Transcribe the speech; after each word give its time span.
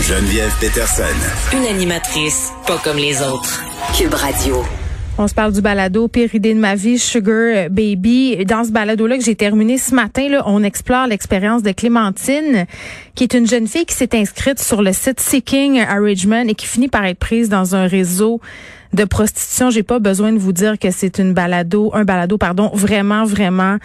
Geneviève 0.00 0.52
Peterson. 0.58 1.02
Une 1.52 1.66
animatrice 1.66 2.50
pas 2.66 2.78
comme 2.82 2.96
les 2.96 3.20
autres. 3.20 3.62
Cube 3.96 4.14
Radio. 4.14 4.62
On 5.18 5.28
se 5.28 5.34
parle 5.34 5.52
du 5.52 5.60
balado 5.60 6.08
Pire 6.08 6.34
idée 6.34 6.54
de 6.54 6.58
ma 6.58 6.74
vie, 6.74 6.98
Sugar 6.98 7.68
Baby. 7.70 8.44
Dans 8.46 8.64
ce 8.64 8.70
balado-là 8.70 9.18
que 9.18 9.24
j'ai 9.24 9.34
terminé 9.34 9.76
ce 9.76 9.94
matin, 9.94 10.28
là, 10.28 10.44
on 10.46 10.62
explore 10.62 11.06
l'expérience 11.06 11.62
de 11.62 11.72
Clémentine, 11.72 12.66
qui 13.14 13.24
est 13.24 13.34
une 13.34 13.46
jeune 13.46 13.66
fille 13.66 13.84
qui 13.84 13.94
s'est 13.94 14.16
inscrite 14.16 14.58
sur 14.58 14.80
le 14.82 14.92
site 14.94 15.20
Seeking 15.20 15.80
Arrangement 15.80 16.42
et 16.48 16.54
qui 16.54 16.66
finit 16.66 16.88
par 16.88 17.04
être 17.04 17.18
prise 17.18 17.50
dans 17.50 17.76
un 17.76 17.86
réseau 17.86 18.40
de 18.94 19.04
prostitution. 19.04 19.70
J'ai 19.70 19.82
pas 19.82 19.98
besoin 19.98 20.32
de 20.32 20.38
vous 20.38 20.52
dire 20.52 20.78
que 20.78 20.90
c'est 20.90 21.18
une 21.18 21.34
balado, 21.34 21.90
un 21.94 22.04
balado, 22.04 22.38
pardon, 22.38 22.70
vraiment, 22.72 23.24
vraiment 23.24 23.76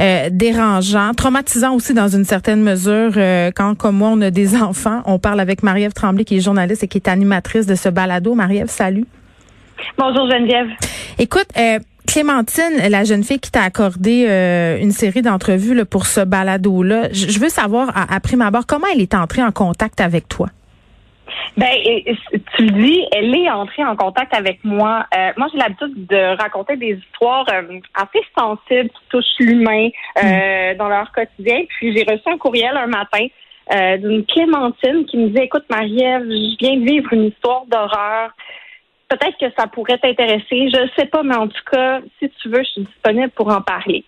euh, 0.00 0.28
dérangeant, 0.30 1.12
traumatisant 1.14 1.74
aussi 1.74 1.94
dans 1.94 2.08
une 2.08 2.24
certaine 2.24 2.62
mesure. 2.62 3.12
Euh, 3.16 3.50
quand, 3.54 3.74
comme 3.74 3.96
moi, 3.96 4.10
on 4.12 4.20
a 4.20 4.30
des 4.30 4.56
enfants, 4.62 5.02
on 5.06 5.18
parle 5.18 5.40
avec 5.40 5.62
Marie-Ève 5.62 5.92
Tremblay, 5.92 6.24
qui 6.24 6.36
est 6.36 6.40
journaliste 6.40 6.82
et 6.82 6.88
qui 6.88 6.98
est 6.98 7.08
animatrice 7.08 7.66
de 7.66 7.74
ce 7.74 7.88
balado. 7.88 8.34
Marie-Ève, 8.34 8.70
salut. 8.70 9.06
Bonjour 9.98 10.30
Geneviève. 10.30 10.68
Écoute, 11.18 11.46
euh, 11.58 11.78
Clémentine, 12.06 12.88
la 12.90 13.04
jeune 13.04 13.24
fille 13.24 13.40
qui 13.40 13.50
t'a 13.50 13.62
accordé 13.62 14.26
euh, 14.28 14.78
une 14.78 14.92
série 14.92 15.22
d'entrevues 15.22 15.84
pour 15.84 16.06
ce 16.06 16.20
balado-là, 16.20 17.08
je 17.12 17.38
veux 17.38 17.48
savoir, 17.48 17.90
à, 17.94 18.14
à 18.14 18.20
prime 18.20 18.42
abord, 18.42 18.66
comment 18.66 18.86
elle 18.92 19.00
est 19.00 19.14
entrée 19.14 19.42
en 19.42 19.52
contact 19.52 20.00
avec 20.00 20.28
toi? 20.28 20.48
Ben, 21.56 21.70
tu 22.56 22.64
le 22.64 22.70
dis, 22.70 23.04
elle 23.12 23.34
est 23.34 23.50
entrée 23.50 23.84
en 23.84 23.96
contact 23.96 24.34
avec 24.34 24.64
moi. 24.64 25.06
Euh, 25.16 25.32
moi, 25.36 25.48
j'ai 25.52 25.58
l'habitude 25.58 26.06
de 26.06 26.36
raconter 26.36 26.76
des 26.76 26.98
histoires 26.98 27.46
euh, 27.52 27.78
assez 27.94 28.24
sensibles 28.36 28.90
qui 28.90 29.08
touchent 29.10 29.38
l'humain 29.38 29.88
euh, 30.22 30.74
dans 30.74 30.88
leur 30.88 31.12
quotidien. 31.12 31.64
Puis 31.68 31.96
j'ai 31.96 32.04
reçu 32.04 32.22
un 32.26 32.38
courriel 32.38 32.76
un 32.76 32.86
matin 32.86 33.26
d'une 33.70 34.26
Clémentine 34.26 35.06
qui 35.06 35.16
me 35.16 35.28
disait, 35.28 35.44
écoute, 35.44 35.64
Marie-Ève, 35.70 36.24
je 36.24 36.56
viens 36.58 36.76
de 36.76 36.84
vivre 36.84 37.10
une 37.14 37.24
histoire 37.24 37.64
d'horreur 37.66 38.30
peut-être 39.08 39.38
que 39.38 39.46
ça 39.56 39.68
pourrait 39.68 39.98
t'intéresser. 39.98 40.68
Je 40.70 40.82
ne 40.82 40.88
sais 40.98 41.06
pas, 41.06 41.22
mais 41.22 41.36
en 41.36 41.46
tout 41.46 41.62
cas, 41.70 42.00
si 42.18 42.28
tu 42.42 42.48
veux, 42.48 42.62
je 42.62 42.68
suis 42.68 42.82
disponible 42.82 43.30
pour 43.30 43.48
en 43.48 43.60
parler. 43.60 44.04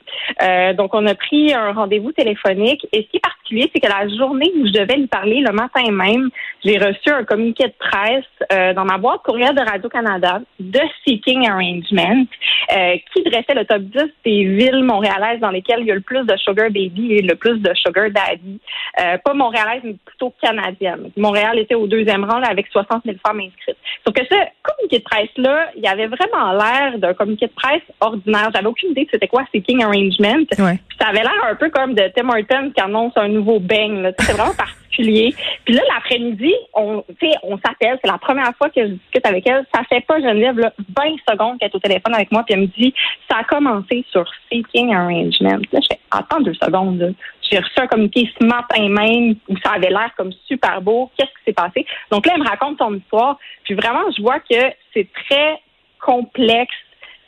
Donc, 0.75 0.95
on 0.95 1.07
a 1.07 1.15
pris 1.15 1.55
un 1.55 1.73
rendez-vous 1.73 2.13
téléphonique. 2.13 2.87
Et 2.93 3.03
ce 3.03 3.09
qui 3.09 3.17
est 3.19 3.27
c'est 3.51 3.81
que 3.81 3.89
la 3.89 4.09
journée 4.09 4.53
où 4.57 4.67
je 4.67 4.73
devais 4.73 4.97
lui 4.97 5.07
parler, 5.07 5.41
le 5.41 5.53
matin 5.53 5.91
même, 5.91 6.31
j'ai 6.65 6.79
reçu 6.79 7.11
un 7.11 7.25
communiqué 7.25 7.65
de 7.65 7.75
presse 7.79 8.25
euh, 8.53 8.75
dans 8.75 8.85
ma 8.85 8.99
boîte 8.99 9.23
courriel 9.23 9.55
de 9.55 9.61
Radio-Canada 9.61 10.41
de 10.59 10.81
Seeking 11.05 11.49
Arrangement 11.49 12.25
euh, 12.73 12.97
qui 13.13 13.23
dressait 13.23 13.55
le 13.55 13.65
top 13.65 13.83
10 13.83 14.03
des 14.25 14.45
villes 14.45 14.85
montréalaises 14.85 15.41
dans 15.41 15.51
lesquelles 15.51 15.81
il 15.81 15.87
y 15.87 15.93
a 15.93 15.95
le 15.95 16.01
plus 16.01 16.25
de 16.25 16.37
sugar 16.37 16.71
baby 16.71 17.15
et 17.15 17.23
le 17.23 17.35
plus 17.37 17.59
de 17.59 17.73
sugar 17.75 18.11
daddy. 18.11 18.61
pas 19.25 19.35
montréalaise, 19.35 19.83
mais 19.85 19.97
plutôt 20.05 20.35
canadienne. 20.43 21.11
Montréal 21.17 21.59
était 21.59 21.75
au 21.75 21.87
deuxième 21.87 22.25
rang 22.25 22.43
avec 22.43 22.67
60 22.69 23.03
000 23.05 23.17
femmes 23.27 23.41
inscrites. 23.41 23.77
Sauf 24.05 24.15
que 24.15 24.27
ça, 24.27 24.37
communiqué 24.63 24.99
de 24.99 25.05
presse-là, 25.05 25.71
il 25.77 25.87
avait 25.87 26.07
vraiment 26.07 26.53
l'air 26.53 26.99
d'un 26.99 27.15
communiqué 27.15 27.47
de 27.47 27.53
presse 27.53 27.83
ordinaire. 28.01 28.51
J'avais 28.55 28.67
aucune 28.67 28.91
idée 28.91 29.05
de 29.05 29.11
c'était 29.13 29.29
quoi 29.29 29.45
Seeking 29.53 29.83
Arrangement. 29.83 30.45
Ça 31.01 31.09
avait 31.09 31.23
l'air 31.23 31.45
un 31.49 31.55
peu 31.55 31.71
comme 31.71 31.95
de 31.95 32.11
Tim 32.15 32.29
Hortons 32.29 32.71
qui 32.75 32.81
annonce 32.81 33.13
un 33.17 33.29
nouveau 33.29 33.61
bang. 33.61 34.15
C'était 34.19 34.33
vraiment 34.33 34.55
particulier. 34.59 35.35
Puis 35.65 35.75
là, 35.75 35.83
l'après-midi, 35.93 36.55
on, 36.75 37.05
on 37.43 37.59
s'appelle. 37.59 37.99
C'est 38.03 38.11
la 38.11 38.19
première 38.19 38.55
fois 38.57 38.71
que 38.71 38.83
je 38.83 38.93
discute 38.93 39.27
avec 39.27 39.47
elle. 39.47 39.65
Ça 39.75 39.83
fait 39.89 40.01
pas, 40.01 40.21
Geneviève, 40.21 40.59
là, 40.59 40.73
20 40.97 41.17
secondes 41.29 41.59
qu'elle 41.59 41.69
est 41.69 41.75
au 41.75 41.81
téléphone 41.81 42.15
avec 42.15 42.33
moi. 42.33 42.45
Puis 42.45 42.55
elle 42.55 42.63
me 42.63 42.67
dit, 42.67 42.95
ça 43.31 43.39
a 43.39 43.45
commencé 43.45 44.05
sur 44.11 44.25
Seeking 44.51 44.95
Arrangement. 44.95 45.59
Là, 45.73 45.81
je 45.81 45.87
fais, 45.91 46.01
attends 46.11 46.41
deux 46.41 46.55
secondes. 46.55 47.15
J'ai 47.51 47.59
reçu 47.59 47.79
un 47.79 47.87
communiqué 47.87 48.29
ce 48.41 48.45
matin 48.45 48.89
même 48.89 49.37
où 49.49 49.57
ça 49.59 49.73
avait 49.73 49.91
l'air 49.91 50.11
comme 50.17 50.33
super 50.47 50.81
beau. 50.81 51.11
Qu'est-ce 51.17 51.31
qui 51.31 51.45
s'est 51.47 51.53
passé? 51.53 51.87
Donc 52.11 52.27
là, 52.27 52.33
elle 52.35 52.43
me 52.43 52.49
raconte 52.49 52.79
son 52.79 52.95
histoire. 52.95 53.39
Puis 53.65 53.75
vraiment, 53.75 54.11
je 54.17 54.23
vois 54.23 54.41
que 54.41 54.73
c'est 54.93 55.09
très 55.29 55.61
complexe, 56.01 56.75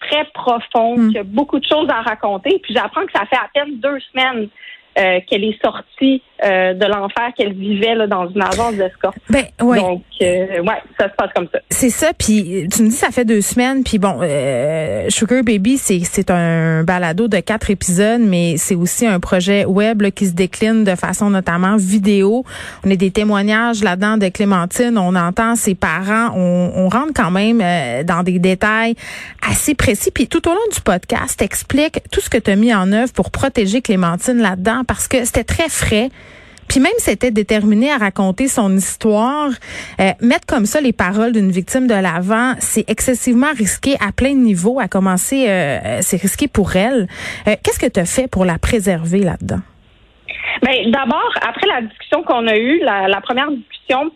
très 0.01 0.25
profond, 0.35 0.97
hmm. 0.97 1.07
qu'il 1.09 1.17
y 1.17 1.21
a 1.21 1.25
beaucoup 1.25 1.59
de 1.59 1.67
choses 1.67 1.89
à 1.89 2.03
raconter. 2.03 2.59
Puis 2.63 2.75
j'apprends 2.75 3.07
que 3.07 3.13
ça 3.13 3.27
fait 3.27 3.37
à 3.37 3.49
peine 3.53 3.79
deux 3.79 3.99
semaines 4.13 4.49
euh, 4.99 5.21
qu'elle 5.29 5.45
est 5.45 5.57
sortie 5.65 6.23
euh, 6.45 6.75
de 6.75 6.85
l'enfer 6.87 7.31
qu'elle 7.37 7.53
vivait 7.53 7.95
là, 7.95 8.09
dans 8.09 8.29
une 8.29 8.43
agence 8.43 8.75
d'escorte. 8.75 9.17
Ben, 9.31 9.45
ouais. 9.61 9.79
Donc, 9.79 10.03
euh, 10.21 10.61
ouais, 10.61 10.83
ça 10.99 11.09
se 11.09 11.15
passe 11.15 11.31
comme 11.37 11.47
ça. 11.53 11.61
C'est 11.71 11.91
ça. 11.91 12.13
Puis 12.19 12.67
tu 12.73 12.83
me 12.83 12.89
dis 12.89 12.97
ça 12.97 13.11
fait 13.11 13.25
deux 13.25 13.41
semaines. 13.41 13.85
Puis 13.85 13.99
bon, 14.01 14.19
Sugar 15.09 15.45
Baby, 15.45 15.79
c'est 15.79 16.01
c'est 16.01 16.33
un 16.33 16.83
balado 16.83 17.29
de 17.29 17.39
quatre 17.39 17.71
épisodes, 17.71 18.21
mais 18.21 18.57
c'est 18.57 18.75
aussi 18.75 19.07
un 19.07 19.21
projet 19.21 19.65
web 19.67 20.03
qui 20.11 20.27
se 20.27 20.35
décline 20.35 20.83
de 20.83 20.97
façon 20.97 21.31
notamment 21.31 21.77
vidéo. 21.77 22.45
On 22.85 22.91
a 22.91 22.97
des 22.97 23.13
témoignages 23.13 23.85
là-dedans 23.85 24.17
de 24.17 24.29
Clémentine. 24.29 24.99
On 24.99 25.15
entend 25.15 25.55
ses 25.55 25.77
parents. 25.77 26.33
On, 26.35 26.73
on 26.75 26.89
rentre 26.89 27.13
quand 27.15 27.31
même 27.31 27.59
dans 28.05 28.25
des 28.25 28.41
détails 28.41 28.97
assez 29.49 29.77
précis. 29.77 30.11
Puis 30.11 30.27
tout 30.27 30.49
au 30.49 30.53
long 30.53 30.59
du 30.75 30.81
podcast, 30.81 31.41
explique 31.41 32.01
tout 32.11 32.21
ce 32.21 32.29
que 32.29 32.39
tu 32.39 32.51
as 32.51 32.57
mis 32.57 32.75
en 32.75 32.91
œuvre 32.93 33.13
pour 33.13 33.31
protéger 33.31 33.81
Clémentine 33.81 34.39
là-dedans 34.39 34.78
parce 34.85 35.09
que 35.09 35.25
c'était 35.25 35.45
très 35.45 35.69
frais. 35.69 36.11
Puis 36.69 36.81
même 36.81 36.93
c'était 36.99 37.31
déterminé 37.31 37.91
à 37.91 37.97
raconter 37.97 38.47
son 38.47 38.77
histoire, 38.77 39.49
euh, 40.01 40.13
mettre 40.21 40.47
comme 40.47 40.67
ça 40.67 40.81
les 40.81 40.93
paroles 40.93 41.33
d'une 41.33 41.51
victime 41.51 41.87
de 41.87 41.95
l'avant, 41.95 42.55
c'est 42.59 42.89
excessivement 42.91 43.53
risqué 43.57 43.95
à 44.07 44.13
plein 44.13 44.33
de 44.35 44.41
niveaux. 44.41 44.79
À 44.79 44.87
commencer, 44.87 45.47
euh, 45.49 45.99
c'est 46.03 46.21
risqué 46.21 46.47
pour 46.47 46.77
elle. 46.77 47.09
Euh, 47.47 47.57
qu'est-ce 47.63 47.79
que 47.79 47.91
tu 47.91 47.99
as 47.99 48.05
fait 48.05 48.29
pour 48.29 48.45
la 48.45 48.59
préserver 48.59 49.21
là-dedans? 49.21 49.61
Ben, 50.63 50.91
d'abord, 50.91 51.33
après 51.41 51.67
la 51.67 51.83
discussion 51.83 52.23
qu'on 52.23 52.47
a 52.47 52.57
eue, 52.57 52.81
la, 52.81 53.21
première 53.23 53.51
discussion, 53.51 54.11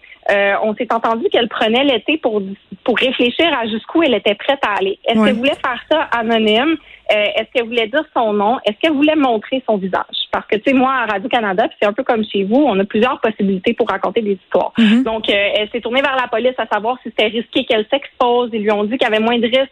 on 0.63 0.75
s'est 0.75 0.93
entendu 0.93 1.29
qu'elle 1.31 1.49
prenait 1.49 1.85
l'été 1.85 2.19
pour 2.19 2.43
pour 2.85 2.99
réfléchir 2.99 3.47
à 3.61 3.67
jusqu'où 3.67 4.03
elle 4.03 4.15
était 4.15 4.35
prête 4.35 4.59
à 4.63 4.75
aller. 4.79 4.99
Est-ce 5.05 5.25
qu'elle 5.25 5.35
voulait 5.35 5.51
faire 5.51 5.81
ça 5.91 6.01
anonyme? 6.13 6.77
Euh, 7.13 7.25
est-ce 7.37 7.51
qu'elle 7.53 7.67
voulait 7.67 7.89
dire 7.89 8.05
son 8.17 8.33
nom? 8.33 8.59
Est-ce 8.65 8.79
qu'elle 8.81 8.93
voulait 8.93 9.17
montrer 9.17 9.63
son 9.67 9.77
visage? 9.77 10.17
Parce 10.31 10.47
que, 10.47 10.57
tu 10.57 10.71
sais, 10.71 10.73
moi, 10.73 10.93
à 10.93 11.07
Radio-Canada, 11.07 11.69
c'est 11.79 11.87
un 11.87 11.93
peu 11.93 12.05
comme 12.05 12.25
chez 12.25 12.45
vous, 12.45 12.57
on 12.57 12.79
a 12.79 12.85
plusieurs 12.85 13.21
possibilités 13.21 13.75
pour 13.75 13.89
raconter 13.89 14.23
des 14.23 14.39
histoires. 14.43 14.73
Mm-hmm. 14.79 15.03
Donc, 15.03 15.29
euh, 15.29 15.49
elle 15.57 15.69
s'est 15.71 15.81
tournée 15.81 16.01
vers 16.01 16.17
la 16.17 16.29
police 16.29 16.55
à 16.59 16.67
savoir 16.67 16.97
si 17.03 17.11
c'était 17.11 17.27
risqué 17.27 17.65
qu'elle 17.65 17.87
s'expose. 17.91 18.51
Ils 18.53 18.63
lui 18.63 18.73
ont 18.73 18.85
dit 18.85 18.97
qu'il 18.97 19.03
y 19.03 19.13
avait 19.13 19.23
moins 19.23 19.39
de 19.39 19.47
risques 19.47 19.71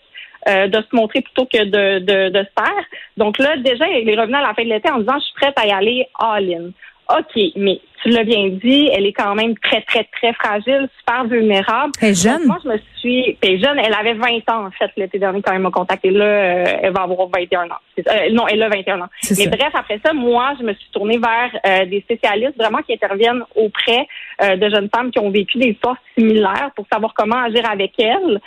euh, 0.49 0.67
de 0.67 0.77
se 0.77 0.95
montrer 0.95 1.23
plutôt 1.23 1.47
que 1.47 1.65
de, 1.65 2.01
de, 2.01 2.29
de 2.29 2.39
se 2.41 2.63
faire. 2.63 2.85
Donc 3.17 3.39
là, 3.39 3.57
déjà, 3.57 3.89
il 3.89 4.09
est 4.09 4.21
revenu 4.21 4.35
à 4.35 4.43
la 4.43 4.55
fin 4.55 4.65
de 4.65 4.69
l'été 4.69 4.91
en 4.91 4.99
disant, 4.99 5.19
je 5.19 5.25
suis 5.25 5.35
prête 5.35 5.59
à 5.59 5.67
y 5.67 5.71
aller 5.71 6.07
all-in. 6.19 6.71
OK, 7.19 7.53
mais 7.57 7.81
tu 8.03 8.09
l'as 8.09 8.25
bien 8.25 8.49
dit, 8.49 8.89
elle 8.93 9.05
est 9.05 9.13
quand 9.13 9.35
même 9.35 9.57
très, 9.59 9.83
très, 9.83 10.05
très 10.05 10.33
fragile, 10.33 10.89
super 10.99 11.25
vulnérable. 11.25 11.93
Elle 12.01 12.11
est 12.11 12.23
jeune. 12.23 12.47
moi, 12.47 12.59
je 12.65 12.69
me 12.69 12.79
suis. 12.97 13.37
Puis 13.41 13.63
jeune, 13.63 13.79
elle 13.79 13.95
avait 13.95 14.15
20 14.15 14.29
ans, 14.51 14.67
en 14.67 14.71
fait, 14.71 14.91
l'été 14.97 15.19
dernier, 15.19 15.43
quand 15.43 15.53
elle 15.53 15.61
m'a 15.61 15.71
contacté. 15.71 16.11
Là, 16.11 16.25
euh, 16.25 16.65
elle 16.83 16.93
va 16.93 17.03
avoir 17.03 17.29
21 17.29 17.65
ans. 17.65 17.75
Euh, 17.99 18.31
non, 18.33 18.47
elle 18.49 18.63
a 18.63 18.69
21 18.69 19.03
ans. 19.03 19.09
Mais 19.37 19.47
bref, 19.49 19.71
après 19.75 20.01
ça, 20.05 20.13
moi, 20.13 20.53
je 20.59 20.65
me 20.65 20.73
suis 20.73 20.89
tournée 20.93 21.19
vers 21.19 21.51
euh, 21.67 21.85
des 21.87 22.01
spécialistes 22.01 22.57
vraiment 22.57 22.79
qui 22.79 22.95
interviennent 22.95 23.43
auprès 23.55 24.07
de 24.41 24.71
jeunes 24.71 24.89
femmes 24.95 25.11
qui 25.11 25.19
ont 25.19 25.31
vécu 25.31 25.59
des 25.59 25.69
histoires 25.69 25.99
similaires 26.17 26.71
pour 26.75 26.87
savoir 26.91 27.13
comment 27.13 27.43
agir 27.45 27.69
avec 27.71 27.93
elles, 27.99 28.41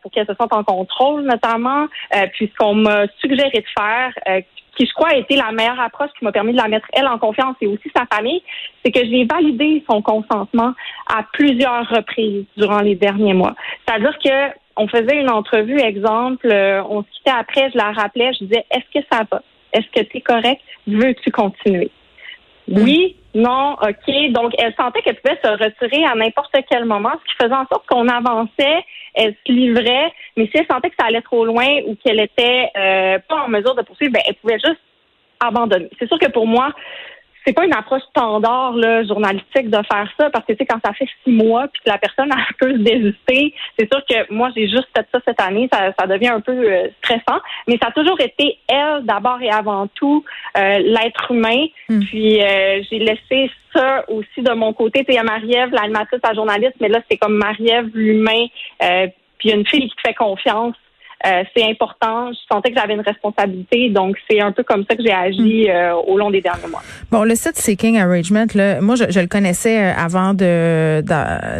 pour 0.00 0.10
qu'elles 0.10 0.26
se 0.26 0.32
sentent 0.34 0.54
en 0.54 0.64
contrôle, 0.64 1.22
notamment. 1.22 1.86
puis 2.32 2.50
ce 2.50 2.56
qu'on 2.56 2.74
m'a 2.74 3.06
suggéré 3.20 3.50
de 3.50 3.66
faire, 3.78 4.42
qui 4.78 4.86
je 4.86 4.92
crois 4.92 5.08
a 5.08 5.16
été 5.16 5.34
la 5.36 5.50
meilleure 5.50 5.80
approche 5.80 6.10
qui 6.16 6.24
m'a 6.24 6.32
permis 6.32 6.52
de 6.52 6.56
la 6.56 6.68
mettre 6.68 6.86
elle 6.92 7.08
en 7.08 7.18
confiance 7.18 7.56
et 7.60 7.66
aussi 7.66 7.90
sa 7.94 8.06
famille, 8.06 8.42
c'est 8.84 8.92
que 8.92 9.00
j'ai 9.04 9.24
validé 9.24 9.84
son 9.90 10.00
consentement 10.00 10.72
à 11.06 11.24
plusieurs 11.32 11.88
reprises 11.88 12.44
durant 12.56 12.80
les 12.80 12.94
derniers 12.94 13.34
mois. 13.34 13.54
C'est-à-dire 13.86 14.16
que 14.24 14.54
on 14.76 14.86
faisait 14.86 15.20
une 15.20 15.30
entrevue, 15.30 15.80
exemple, 15.80 16.46
euh, 16.46 16.80
on 16.88 17.02
se 17.02 17.08
quittait 17.10 17.36
après, 17.36 17.68
je 17.72 17.76
la 17.76 17.90
rappelais, 17.90 18.30
je 18.34 18.44
disais 18.44 18.64
est-ce 18.70 19.00
que 19.00 19.04
ça 19.10 19.22
va? 19.30 19.42
Est-ce 19.72 19.86
que 19.90 20.06
tu 20.06 20.18
es 20.18 20.20
correct? 20.20 20.62
Veux-tu 20.86 21.32
continuer? 21.32 21.90
Mm. 22.68 22.82
Oui, 22.82 23.16
non, 23.38 23.74
OK. 23.74 24.32
Donc, 24.32 24.52
elle 24.58 24.74
sentait 24.74 25.00
qu'elle 25.02 25.14
pouvait 25.20 25.38
se 25.40 25.48
retirer 25.48 26.04
à 26.04 26.16
n'importe 26.16 26.56
quel 26.68 26.84
moment, 26.86 27.12
ce 27.12 27.30
qui 27.30 27.36
faisait 27.40 27.54
en 27.54 27.66
sorte 27.72 27.86
qu'on 27.86 28.08
avançait, 28.08 28.84
elle 29.14 29.36
se 29.46 29.52
livrait, 29.52 30.12
mais 30.36 30.46
si 30.46 30.52
elle 30.54 30.66
sentait 30.68 30.90
que 30.90 30.96
ça 30.98 31.06
allait 31.06 31.22
trop 31.22 31.44
loin 31.44 31.66
ou 31.86 31.94
qu'elle 31.94 32.18
était 32.18 32.68
euh, 32.76 33.18
pas 33.28 33.44
en 33.44 33.48
mesure 33.48 33.76
de 33.76 33.82
poursuivre, 33.82 34.12
ben, 34.12 34.22
elle 34.26 34.34
pouvait 34.34 34.58
juste 34.58 34.80
abandonner. 35.38 35.88
C'est 36.00 36.08
sûr 36.08 36.18
que 36.18 36.28
pour 36.32 36.48
moi, 36.48 36.72
c'est 37.48 37.54
pas 37.54 37.64
une 37.64 37.72
approche 37.72 38.02
standard 38.10 38.72
là, 38.72 39.02
journalistique 39.04 39.70
de 39.70 39.78
faire 39.90 40.06
ça 40.18 40.28
parce 40.28 40.44
que 40.44 40.52
tu 40.52 40.58
sais 40.58 40.66
quand 40.66 40.80
ça 40.84 40.92
fait 40.92 41.08
six 41.24 41.30
mois 41.30 41.66
puis 41.68 41.80
que 41.82 41.88
la 41.88 41.96
personne 41.96 42.30
a 42.30 42.36
un 42.36 42.54
peu 42.58 42.74
désister, 42.74 43.54
c'est 43.78 43.90
sûr 43.90 44.04
que 44.04 44.30
moi 44.30 44.50
j'ai 44.54 44.68
juste 44.68 44.88
fait 44.94 45.06
ça 45.10 45.18
cette 45.26 45.40
année, 45.40 45.66
ça, 45.72 45.94
ça 45.98 46.06
devient 46.06 46.28
un 46.28 46.40
peu 46.40 46.52
euh, 46.52 46.88
stressant, 46.98 47.40
mais 47.66 47.78
ça 47.80 47.88
a 47.88 47.92
toujours 47.92 48.20
été 48.20 48.58
elle 48.68 49.02
d'abord 49.04 49.40
et 49.40 49.48
avant 49.48 49.86
tout 49.86 50.22
euh, 50.58 50.78
l'être 50.78 51.30
humain. 51.30 51.68
Hmm. 51.88 52.00
Puis 52.00 52.42
euh, 52.42 52.82
j'ai 52.90 52.98
laissé 52.98 53.50
ça 53.72 54.04
aussi 54.08 54.42
de 54.42 54.52
mon 54.52 54.74
côté. 54.74 55.00
Tu 55.00 55.06
sais, 55.06 55.12
il 55.12 55.16
y 55.16 55.18
a 55.18 55.22
Marie-Ève, 55.22 55.70
l'animatrice, 55.72 56.20
la 56.22 56.34
journaliste, 56.34 56.74
mais 56.80 56.88
là 56.88 57.00
c'est 57.10 57.16
comme 57.16 57.38
Marie-Ève 57.38 57.88
l'humain. 57.94 58.46
puis 59.38 59.48
il 59.48 59.50
y 59.50 59.52
a 59.52 59.56
une 59.56 59.66
fille 59.66 59.88
qui 59.88 59.96
te 59.96 60.02
fait 60.06 60.14
confiance 60.14 60.74
Euh, 61.26 61.42
c'est 61.54 61.64
important. 61.64 62.30
Je 62.32 62.38
sentais 62.50 62.70
que 62.70 62.78
j'avais 62.78 62.94
une 62.94 63.00
responsabilité, 63.00 63.90
donc 63.90 64.16
c'est 64.30 64.40
un 64.40 64.52
peu 64.52 64.62
comme 64.62 64.84
ça 64.88 64.96
que 64.96 65.02
j'ai 65.02 65.12
agi 65.12 65.66
mm. 65.66 65.70
euh, 65.70 65.94
au 65.94 66.16
long 66.16 66.30
des 66.30 66.40
derniers 66.40 66.68
mois. 66.68 66.82
Bon, 67.10 67.24
le 67.24 67.34
site 67.34 67.56
Seeking 67.56 67.98
Arrangement, 67.98 68.46
là, 68.54 68.80
moi, 68.80 68.94
je, 68.94 69.04
je 69.08 69.18
le 69.18 69.26
connaissais 69.26 69.78
euh, 69.78 69.92
avant 69.96 70.34
de 70.34 71.02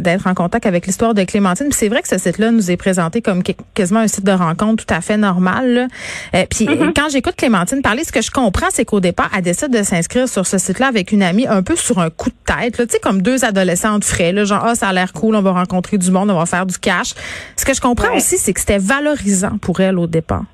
d'être 0.01 0.27
en 0.27 0.35
contact 0.35 0.67
avec 0.67 0.87
l'histoire 0.87 1.15
de 1.15 1.25
Clémentine. 1.25 1.73
C'est 1.73 1.89
vrai 1.89 2.03
que 2.03 2.09
ce 2.09 2.19
site-là 2.19 2.51
nous 2.51 2.71
est 2.71 2.77
présenté 2.77 3.21
comme 3.21 3.43
quasiment 3.75 4.01
un 4.01 4.09
site 4.09 4.25
de 4.25 4.33
rencontre 4.33 4.87
tout 4.87 4.95
à 4.95 5.01
fait 5.01 5.17
normal. 5.17 5.89
Euh, 6.35 6.45
puis 6.49 6.67
mm-hmm. 6.67 6.93
quand 6.95 7.09
j'écoute 7.11 7.35
Clémentine 7.37 7.83
parler, 7.83 8.05
ce 8.05 8.13
que 8.13 8.23
je 8.23 8.31
comprends, 8.31 8.69
c'est 8.71 8.85
qu'au 8.85 9.01
départ, 9.01 9.31
elle 9.37 9.43
décide 9.43 9.71
de 9.71 9.83
s'inscrire 9.83 10.29
sur 10.29 10.47
ce 10.47 10.59
site-là 10.59 10.87
avec 10.87 11.11
une 11.11 11.23
amie, 11.23 11.47
un 11.47 11.63
peu 11.63 11.75
sur 11.75 11.99
un 11.99 12.11
coup 12.11 12.31
de 12.31 12.37
tête, 12.45 12.77
tu 12.77 12.85
sais, 12.89 13.01
comme 13.01 13.23
deux 13.23 13.45
adolescentes 13.45 14.05
frais, 14.05 14.33
là, 14.33 14.45
genre 14.45 14.65
ah 14.65 14.75
ça 14.75 14.89
a 14.89 14.93
l'air 14.93 15.13
cool, 15.13 15.35
on 15.35 15.43
va 15.43 15.53
rencontrer 15.53 15.99
du 15.99 16.11
monde, 16.11 16.31
on 16.31 16.39
va 16.39 16.47
faire 16.47 16.67
du 16.67 16.79
cash. 16.79 17.15
Ce 17.57 17.65
que 17.65 17.75
je 17.75 17.81
comprends 17.81 18.15
aussi, 18.15 18.39
c'est 18.39 18.53
que 18.53 18.61
c'était 18.61 18.79
valorisant 18.79 19.48
pour 19.57 19.81
elle 19.81 19.99
au 19.99 20.07
départ? 20.07 20.45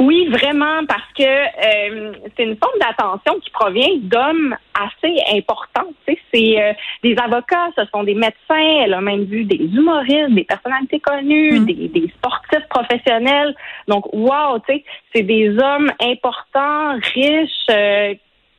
Oui, 0.00 0.28
vraiment, 0.28 0.84
parce 0.86 1.12
que 1.16 1.22
euh, 1.22 2.12
c'est 2.36 2.44
une 2.44 2.56
forme 2.56 2.78
d'attention 2.80 3.38
qui 3.40 3.50
provient 3.50 3.96
d'hommes 4.02 4.56
assez 4.74 5.16
importants. 5.32 5.88
Tu 6.06 6.14
sais, 6.14 6.20
c'est 6.32 6.62
euh, 6.62 6.72
des 7.02 7.16
avocats, 7.16 7.70
ce 7.76 7.84
sont 7.92 8.02
des 8.02 8.14
médecins. 8.14 8.82
Elle 8.84 8.94
a 8.94 9.00
même 9.00 9.24
vu 9.24 9.44
des 9.44 9.56
humoristes, 9.56 10.34
des 10.34 10.44
personnalités 10.44 11.00
connues, 11.00 11.60
mm. 11.60 11.66
des, 11.66 12.12
sportifs 12.16 12.66
professionnels. 12.68 13.54
Donc, 13.88 14.12
wow, 14.12 14.58
tu 14.66 14.74
sais, 14.74 14.84
c'est 15.14 15.22
des 15.22 15.50
hommes 15.50 15.90
importants, 16.00 16.98
riches. 17.14 17.50
Euh, 17.70 18.14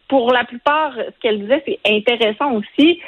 pour 0.08 0.31
la 0.31 0.44
plupart, 0.44 0.94
ce 0.96 1.20
qu'elle 1.20 1.42
disait, 1.42 1.64
c'est 1.66 1.80
intéressant 1.92 2.52
aussi. 2.54 3.02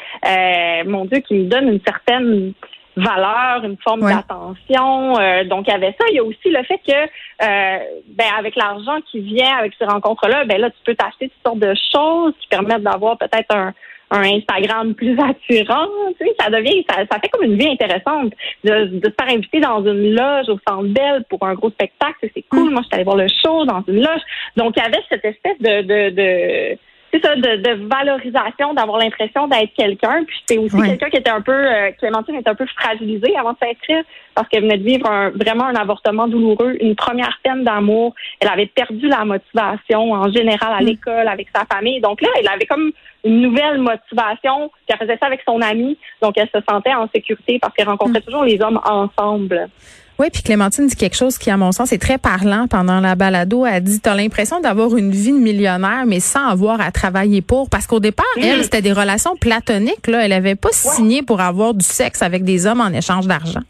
mon 0.88 1.06
Dieu, 1.06 1.20
qui 1.20 1.36
me 1.36 1.44
donne 1.46 1.68
une 1.68 1.82
certaine 1.86 2.54
valeur, 2.98 3.64
une 3.64 3.78
forme 3.78 4.02
d'attention. 4.02 5.20
Euh, 5.20 5.44
donc, 5.46 5.66
il 5.68 5.72
y 5.72 5.74
avait 5.74 5.96
ça. 6.00 6.06
Il 6.10 6.16
y 6.16 6.20
a 6.20 6.24
aussi 6.24 6.50
le 6.50 6.64
fait 6.64 6.80
que, 6.86 6.94
euh, 6.94 7.80
ben, 8.08 8.28
avec 8.38 8.56
l'argent 8.56 9.00
qui 9.10 9.20
vient 9.20 9.58
avec 9.58 9.74
ces 9.78 9.86
rencontres-là, 9.86 10.46
ben 10.46 10.60
là, 10.60 10.70
tu 10.70 10.78
peux 10.86 10.96
t'acheter 10.96 11.30
toutes 11.30 11.44
sortes 11.46 11.60
de 11.60 11.74
choses 11.94 12.34
qui 12.40 12.48
permettent 12.48 12.84
d'avoir 12.84 13.18
peut-être 13.18 13.56
un, 13.56 13.74
un 14.12 14.24
Instagram 14.24 14.94
plus 14.94 15.18
attirant. 15.20 15.88
Tu 16.20 16.26
sais, 16.26 16.36
ça 16.40 16.50
devient, 16.50 16.84
ça, 16.90 16.98
ça 17.10 17.20
fait 17.20 17.30
comme 17.30 17.44
une 17.44 17.58
vie 17.58 17.70
intéressante 17.70 18.34
de, 18.64 18.86
de 18.86 19.06
se 19.06 19.14
faire 19.20 19.34
inviter 19.34 19.60
dans 19.60 19.86
une 19.86 20.14
loge 20.16 20.50
au 20.50 20.60
Centre 20.68 20.88
Belle 20.88 21.24
pour 21.30 21.44
un 21.46 21.54
gros 21.54 21.70
spectacle. 21.70 22.30
C'est 22.34 22.46
cool. 22.50 22.70
Mm. 22.70 22.74
Moi, 22.74 22.82
je 22.84 22.88
suis 22.88 22.96
allée 22.96 23.04
voir 23.04 23.18
le 23.18 23.28
show 23.28 23.66
dans 23.66 23.84
une 23.88 24.02
loge. 24.02 24.22
Donc, 24.56 24.74
il 24.78 24.84
y 24.84 24.86
avait 24.86 25.04
cette 25.10 25.26
espèce 25.26 25.60
de, 25.60 25.82
de, 25.82 26.10
de 26.16 26.78
c'est 27.12 27.24
ça, 27.24 27.36
de, 27.36 27.88
valorisation, 27.88 28.74
d'avoir 28.74 28.98
l'impression 29.00 29.48
d'être 29.48 29.74
quelqu'un. 29.76 30.24
Puis 30.26 30.38
c'est 30.46 30.58
aussi 30.58 30.76
quelqu'un 30.76 31.10
qui 31.10 31.18
était 31.18 31.30
un 31.30 31.42
peu, 31.42 31.54
euh, 31.54 31.92
Clémentine 31.98 32.36
était 32.36 32.50
un 32.50 32.56
peu 32.56 32.66
fragilisée 32.66 33.36
avant 33.38 33.54
de 33.54 33.58
s'inscrire 33.62 34.04
parce 34.36 34.48
qu'elle 34.50 34.64
venait 34.64 34.78
de 34.78 34.84
vivre 34.84 35.10
un, 35.10 35.30
vraiment 35.30 35.66
un 35.66 35.76
avortement 35.76 36.28
douloureux, 36.28 36.76
une 36.82 36.96
première 36.96 37.40
peine 37.44 37.64
d'amour. 37.64 38.14
Elle 38.40 38.50
avait 38.50 38.66
perdu 38.66 39.08
la 39.08 39.24
motivation 39.24 40.12
en 40.12 40.30
général 40.32 40.74
à 40.74 40.82
mm. 40.82 40.86
l'école, 40.86 41.28
avec 41.28 41.48
sa 41.56 41.66
famille. 41.66 42.02
Donc 42.02 42.22
là, 42.22 42.30
elle 42.40 42.48
avait 42.48 42.66
comme 42.66 42.92
une 43.24 43.42
nouvelle 43.42 43.78
motivation. 43.78 44.70
Puis 44.86 44.90
elle 44.90 44.98
faisait 44.98 45.18
ça 45.18 45.28
avec 45.28 45.42
son 45.48 45.62
ami. 45.62 45.98
Donc 46.22 46.38
elle 46.38 46.50
se 46.54 46.60
sentait 46.70 46.94
en 46.94 47.08
sécurité 47.14 47.58
parce 47.60 47.74
qu'elle 47.74 47.88
rencontrait 47.88 48.20
mm. 48.20 48.24
toujours 48.24 48.44
les 48.44 48.62
hommes 48.62 48.82
ensemble. 48.86 49.70
Oui, 50.20 50.30
puis 50.34 50.42
Clémentine 50.42 50.88
dit 50.88 50.96
quelque 50.96 51.16
chose 51.16 51.38
qui, 51.38 51.52
à 51.52 51.58
mon 51.58 51.72
sens, 51.72 51.92
est 51.92 52.02
très 52.02 52.18
parlant 52.18 52.68
pendant 52.68 53.00
la 53.00 53.14
balado. 53.16 53.66
Elle 53.66 53.84
dit, 53.84 54.00
t'as 54.02 54.16
l'impression 54.16 54.60
d'avoir 54.60 54.98
une 54.98 55.12
vie 55.12 55.32
de 55.32 55.38
millionnaire, 55.38 56.06
mais 56.08 56.20
sans 56.20 56.48
avoir 56.48 56.82
à 56.82 56.92
travailler 56.92 57.42
pour. 57.42 57.70
Parce 57.70 57.86
qu'au 57.86 58.00
départ, 58.00 58.26
mm. 58.38 58.42
elle, 58.44 58.64
c'était 58.64 58.82
des 58.82 58.94
relations 58.94 59.36
platoniques. 59.36 60.08
Là. 60.08 60.26
Elle 60.26 60.34
avait 60.34 60.56
pas 60.56 60.72
signé 60.72 61.22
pour 61.22 61.40
avoir 61.40 61.76
du 61.76 61.86
sexe 61.86 62.24
avec 62.24 62.44
des 62.44 62.66
hommes 62.66 62.82
en 62.82 62.90
échange 62.90 63.28
d'argent. 63.28 63.62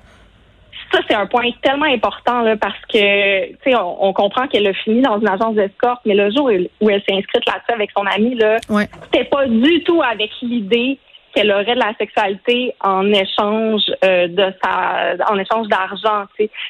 Ça, 0.93 0.99
c'est 1.05 1.15
un 1.15 1.25
point 1.25 1.49
tellement 1.61 1.85
important 1.85 2.43
là, 2.43 2.55
parce 2.55 2.79
que 2.87 3.47
tu 3.47 3.57
sais, 3.65 3.75
on, 3.75 4.13
comprend 4.13 4.47
qu'elle 4.47 4.65
a 4.67 4.73
fini 4.73 5.01
dans 5.01 5.19
une 5.19 5.27
agence 5.27 5.55
d'escorte, 5.55 5.99
mais 6.05 6.15
le 6.15 6.31
jour 6.31 6.49
où 6.79 6.89
elle 6.89 7.01
s'est 7.01 7.13
inscrite 7.13 7.45
là-dessus 7.45 7.73
avec 7.73 7.91
son 7.91 8.05
ami, 8.05 8.35
là, 8.35 8.57
c'était 9.03 9.25
pas 9.25 9.45
du 9.47 9.83
tout 9.83 10.01
avec 10.01 10.31
l'idée 10.41 10.97
qu'elle 11.37 11.51
aurait 11.51 11.75
de 11.75 11.79
la 11.79 11.93
sexualité 11.99 12.73
en 12.81 13.13
échange 13.13 13.83
euh, 14.03 14.27
de 14.27 14.53
sa 14.63 15.31
en 15.31 15.37
échange 15.37 15.67
d'argent. 15.67 16.25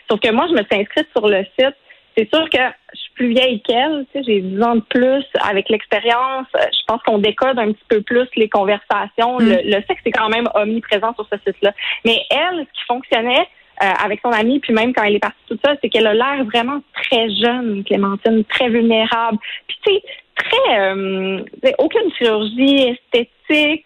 Sauf 0.09 0.19
que 0.19 0.31
moi, 0.31 0.45
je 0.49 0.53
me 0.53 0.63
suis 0.63 0.81
inscrite 0.81 1.07
sur 1.15 1.27
le 1.27 1.45
site. 1.57 1.75
C'est 2.17 2.27
sûr 2.33 2.49
que 2.49 2.57
je 2.93 2.99
suis 2.99 3.11
plus 3.13 3.29
vieille 3.29 3.61
qu'elle, 3.61 4.05
j'ai 4.15 4.41
10 4.41 4.61
ans 4.63 4.75
de 4.75 4.81
plus. 4.81 5.23
Avec 5.47 5.69
l'expérience, 5.69 6.47
je 6.53 6.83
pense 6.87 7.01
qu'on 7.03 7.19
décode 7.19 7.59
un 7.59 7.71
petit 7.71 7.85
peu 7.87 8.01
plus 8.01 8.27
les 8.35 8.49
conversations. 8.49 9.37
Le, 9.37 9.55
mm. 9.55 9.83
sexe 9.87 10.01
est 10.05 10.11
quand 10.11 10.29
même 10.29 10.49
omniprésent 10.55 11.13
sur 11.13 11.27
ce 11.31 11.37
site-là. 11.45 11.73
Mais 12.05 12.19
elle, 12.31 12.65
ce 12.65 12.79
qui 12.79 12.85
fonctionnait, 12.87 13.47
euh, 13.83 13.91
avec 14.03 14.19
son 14.21 14.31
amie, 14.31 14.59
puis 14.59 14.73
même 14.73 14.93
quand 14.93 15.03
elle 15.03 15.15
est 15.15 15.19
partie 15.19 15.37
tout 15.47 15.59
ça, 15.63 15.75
c'est 15.79 15.89
qu'elle 15.89 16.07
a 16.07 16.13
l'air 16.15 16.43
vraiment 16.45 16.81
très 16.95 17.29
jeune, 17.29 17.83
Clémentine, 17.83 18.43
très 18.45 18.69
vulnérable. 18.69 19.37
Puis 19.67 19.77
tu 19.85 19.93
sais, 19.93 20.01
très 20.35 20.79
euh, 20.79 21.43
aucune 21.77 22.11
chirurgie 22.17 22.95
esthétique, 23.13 23.85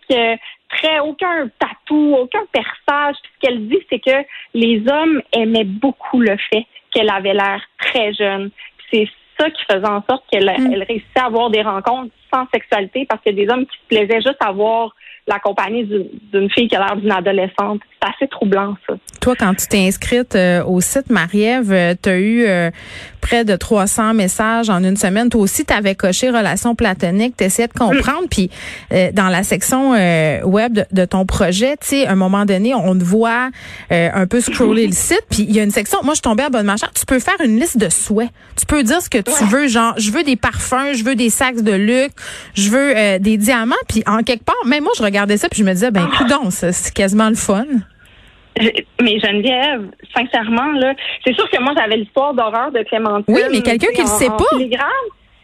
aucun 1.03 1.49
tatou, 1.59 2.15
aucun 2.15 2.43
perçage. 2.51 3.15
Ce 3.15 3.39
qu'elle 3.47 3.67
dit, 3.67 3.79
c'est 3.89 3.99
que 3.99 4.25
les 4.53 4.83
hommes 4.87 5.21
aimaient 5.33 5.65
beaucoup 5.65 6.19
le 6.19 6.37
fait 6.49 6.65
qu'elle 6.91 7.09
avait 7.09 7.33
l'air 7.33 7.61
très 7.79 8.13
jeune. 8.13 8.51
C'est 8.91 9.07
ça 9.39 9.49
qui 9.49 9.63
faisait 9.69 9.87
en 9.87 10.03
sorte 10.09 10.23
qu'elle 10.31 10.45
mm. 10.45 10.73
elle 10.73 10.83
réussissait 10.83 11.19
à 11.19 11.25
avoir 11.25 11.49
des 11.49 11.61
rencontres 11.61 12.13
sans 12.33 12.45
sexualité 12.53 13.05
parce 13.09 13.21
qu'il 13.21 13.37
y 13.37 13.41
a 13.41 13.45
des 13.45 13.51
hommes 13.51 13.65
qui 13.65 13.77
se 13.77 13.87
plaisaient 13.87 14.21
juste 14.21 14.41
à 14.41 14.51
voir 14.51 14.93
la 15.27 15.39
compagnie 15.39 15.85
d'une 15.85 16.49
fille 16.49 16.67
qui 16.67 16.75
a 16.75 16.79
l'air 16.79 16.95
d'une 16.97 17.11
adolescente. 17.11 17.81
C'est 18.01 18.09
assez 18.09 18.27
troublant, 18.27 18.75
ça. 18.87 18.95
Toi, 19.21 19.35
quand 19.37 19.53
tu 19.53 19.67
t'es 19.67 19.85
inscrite 19.85 20.35
euh, 20.35 20.63
au 20.65 20.81
site, 20.81 21.09
Marie-Ève, 21.09 21.71
euh, 21.71 21.93
tu 22.01 22.09
as 22.09 22.17
eu 22.17 22.45
euh, 22.45 22.71
près 23.21 23.45
de 23.45 23.55
300 23.55 24.13
messages 24.13 24.69
en 24.69 24.83
une 24.83 24.97
semaine. 24.97 25.29
Toi 25.29 25.41
aussi, 25.41 25.65
tu 25.65 25.73
avais 25.73 25.95
coché 25.95 26.29
relations 26.29 26.75
platoniques, 26.75 27.37
tu 27.37 27.43
essayais 27.43 27.67
de 27.67 27.73
comprendre. 27.73 28.27
Puis, 28.29 28.49
dans 29.13 29.29
la 29.29 29.43
section 29.43 29.91
web 30.43 30.79
de, 30.91 31.05
ton 31.05 31.25
projet, 31.25 31.77
tu 31.79 31.87
sais, 31.87 32.07
à 32.07 32.11
un 32.11 32.15
moment 32.15 32.45
donné, 32.45 32.73
on 32.73 32.97
te 32.97 33.03
voit 33.03 33.49
un 33.89 34.27
peu 34.27 34.41
scroller 34.41 34.87
le 34.87 34.93
site. 34.93 35.23
Puis, 35.29 35.45
il 35.47 35.55
y 35.55 35.59
a 35.59 35.63
une 35.63 35.71
section, 35.71 35.99
moi, 36.03 36.13
je 36.13 36.21
tombais 36.21 36.43
à 36.43 36.49
bonne 36.49 36.65
marche. 36.65 36.81
Tu 36.93 37.05
peux 37.05 37.19
faire 37.19 37.39
une 37.43 37.59
liste 37.59 37.77
de 37.77 37.89
souhaits. 37.89 38.29
Tu 38.57 38.65
peux 38.65 38.83
dire 38.83 39.01
ce 39.01 39.09
que 39.09 39.19
tu 39.19 39.45
veux, 39.45 39.67
genre, 39.67 39.93
je 39.97 40.11
veux 40.11 40.23
des 40.23 40.35
parfums, 40.35 40.93
je 40.93 41.03
veux 41.03 41.15
des 41.15 41.29
sacs 41.29 41.61
de 41.61 41.73
luxe, 41.73 42.15
je 42.55 42.69
veux 42.69 43.19
des 43.19 43.37
diamants. 43.37 43.75
Puis, 43.87 44.03
en 44.07 44.23
quelque 44.23 44.43
part, 44.43 44.55
même 44.65 44.83
moi, 44.83 44.93
je 44.97 45.03
regardais 45.03 45.37
ça, 45.37 45.47
puis 45.49 45.59
je 45.59 45.65
me 45.65 45.73
disais, 45.73 45.91
ben, 45.91 46.09
coudons, 46.17 46.49
c'est 46.49 46.93
quasiment 46.93 47.29
le 47.29 47.35
fun. 47.35 47.65
Mais 49.01 49.19
Geneviève, 49.19 49.89
sincèrement, 50.15 50.71
là, 50.73 50.93
c'est 51.25 51.33
sûr 51.33 51.49
que 51.49 51.61
moi, 51.61 51.73
j'avais 51.77 51.97
l'histoire 51.97 52.33
d'horreur 52.33 52.71
de 52.71 52.83
Clémentine. 52.83 53.33
Oui, 53.33 53.41
mais 53.51 53.61
quelqu'un 53.61 53.91
qui 53.93 54.01
ne 54.01 54.07
sait 54.07 54.27
pas. 54.27 54.45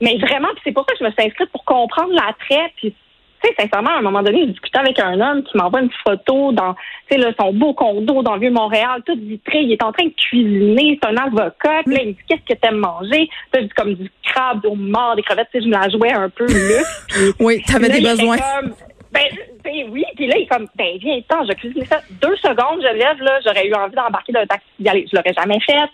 Mais 0.01 0.18
vraiment, 0.18 0.50
c'est 0.63 0.71
pour 0.71 0.86
ça 0.88 0.94
que 0.94 1.00
je 1.00 1.06
me 1.06 1.12
suis 1.12 1.27
inscrite 1.27 1.50
pour 1.51 1.63
comprendre 1.65 2.13
l'attrait. 2.13 2.71
Puis, 2.75 2.94
tu 3.42 3.48
sais, 3.48 3.56
sincèrement, 3.59 3.92
à 3.92 4.00
un 4.00 4.01
moment 4.01 4.21
donné, 4.21 4.42
je 4.42 4.51
discutais 4.51 4.77
avec 4.77 5.00
un 5.00 5.19
homme 5.19 5.43
qui 5.43 5.58
m'envoie 5.58 5.81
une 5.81 5.89
photo 6.05 6.51
dans, 6.51 6.75
tu 7.10 7.20
sais, 7.20 7.36
son 7.39 7.53
beau 7.53 7.74
condo 7.74 8.22
dans 8.22 8.38
Vieux-Montréal, 8.38 9.01
tout 9.05 9.17
vitré. 9.17 9.62
Il 9.62 9.72
est 9.72 9.84
en 9.84 9.91
train 9.91 10.05
de 10.05 10.13
cuisiner. 10.13 11.00
C'est 11.01 11.10
un 11.10 11.17
avocat. 11.17 11.81
Puis 11.86 11.96
là, 11.96 12.01
il 12.03 12.08
me 12.10 12.13
dit, 12.13 12.20
qu'est-ce 12.27 12.53
que 12.53 12.60
t'aimes 12.60 12.77
manger? 12.77 13.29
Puis, 13.51 13.62
je 13.62 13.67
dis, 13.67 13.70
comme 13.75 13.93
du 13.96 14.12
crabe, 14.24 14.62
du 14.62 14.77
mort, 14.77 15.15
des 15.15 15.24
crevettes. 15.24 15.48
Tu 15.51 15.60
sais, 15.60 15.65
je 15.65 15.70
me 15.70 15.79
la 15.79 15.89
jouais 15.89 16.13
un 16.13 16.29
peu, 16.29 16.46
là. 16.46 16.84
oui, 17.39 17.63
t'avais 17.65 17.89
des 17.89 18.01
besoins. 18.01 18.38
Ben, 19.17 19.38
ben, 19.63 19.89
oui, 19.91 20.05
puis 20.15 20.27
là, 20.27 20.38
il 20.38 20.43
est 20.43 20.47
comme, 20.47 20.67
ben 20.75 20.97
viens, 21.00 21.19
attends, 21.19 21.45
je 21.45 21.53
cuisine 21.53 21.86
ça. 21.86 22.01
Deux 22.21 22.36
secondes, 22.38 22.81
je 22.81 22.93
lève, 22.93 23.21
là, 23.21 23.39
j'aurais 23.43 23.67
eu 23.67 23.74
envie 23.74 23.95
d'embarquer 23.95 24.31
dans 24.31 24.41
le 24.41 24.47
taxi 24.47 24.67
d'y 24.79 24.88
aller. 24.88 25.05
Je 25.12 25.15
l'aurais 25.15 25.33
jamais 25.33 25.59
fait, 25.62 25.89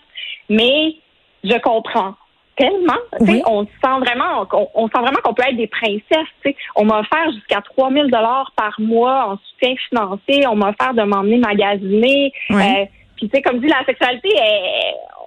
mais 0.48 0.96
je 1.42 1.58
comprends 1.60 2.14
tellement. 2.56 2.98
On 3.46 3.64
sent 3.64 3.98
vraiment, 4.00 4.46
on, 4.74 4.86
sent 4.88 4.98
vraiment 4.98 5.20
qu'on 5.24 5.34
peut 5.34 5.42
être 5.48 5.56
des 5.56 5.66
princesses. 5.66 6.54
On 6.76 6.84
m'a 6.84 7.00
offert 7.00 7.32
jusqu'à 7.32 7.60
3000 7.62 8.10
dollars 8.10 8.52
par 8.56 8.74
mois 8.78 9.32
en 9.32 9.38
soutien 9.38 9.74
financier. 9.88 10.46
On 10.46 10.54
m'a 10.54 10.70
offert 10.70 10.94
de 10.94 11.02
m'emmener 11.02 11.38
magasiner. 11.38 12.32
Euh, 12.52 12.84
puis 13.16 13.28
tu 13.28 13.36
sais, 13.36 13.42
comme 13.42 13.60
dit, 13.60 13.66
la 13.66 13.84
sexualité, 13.84 14.28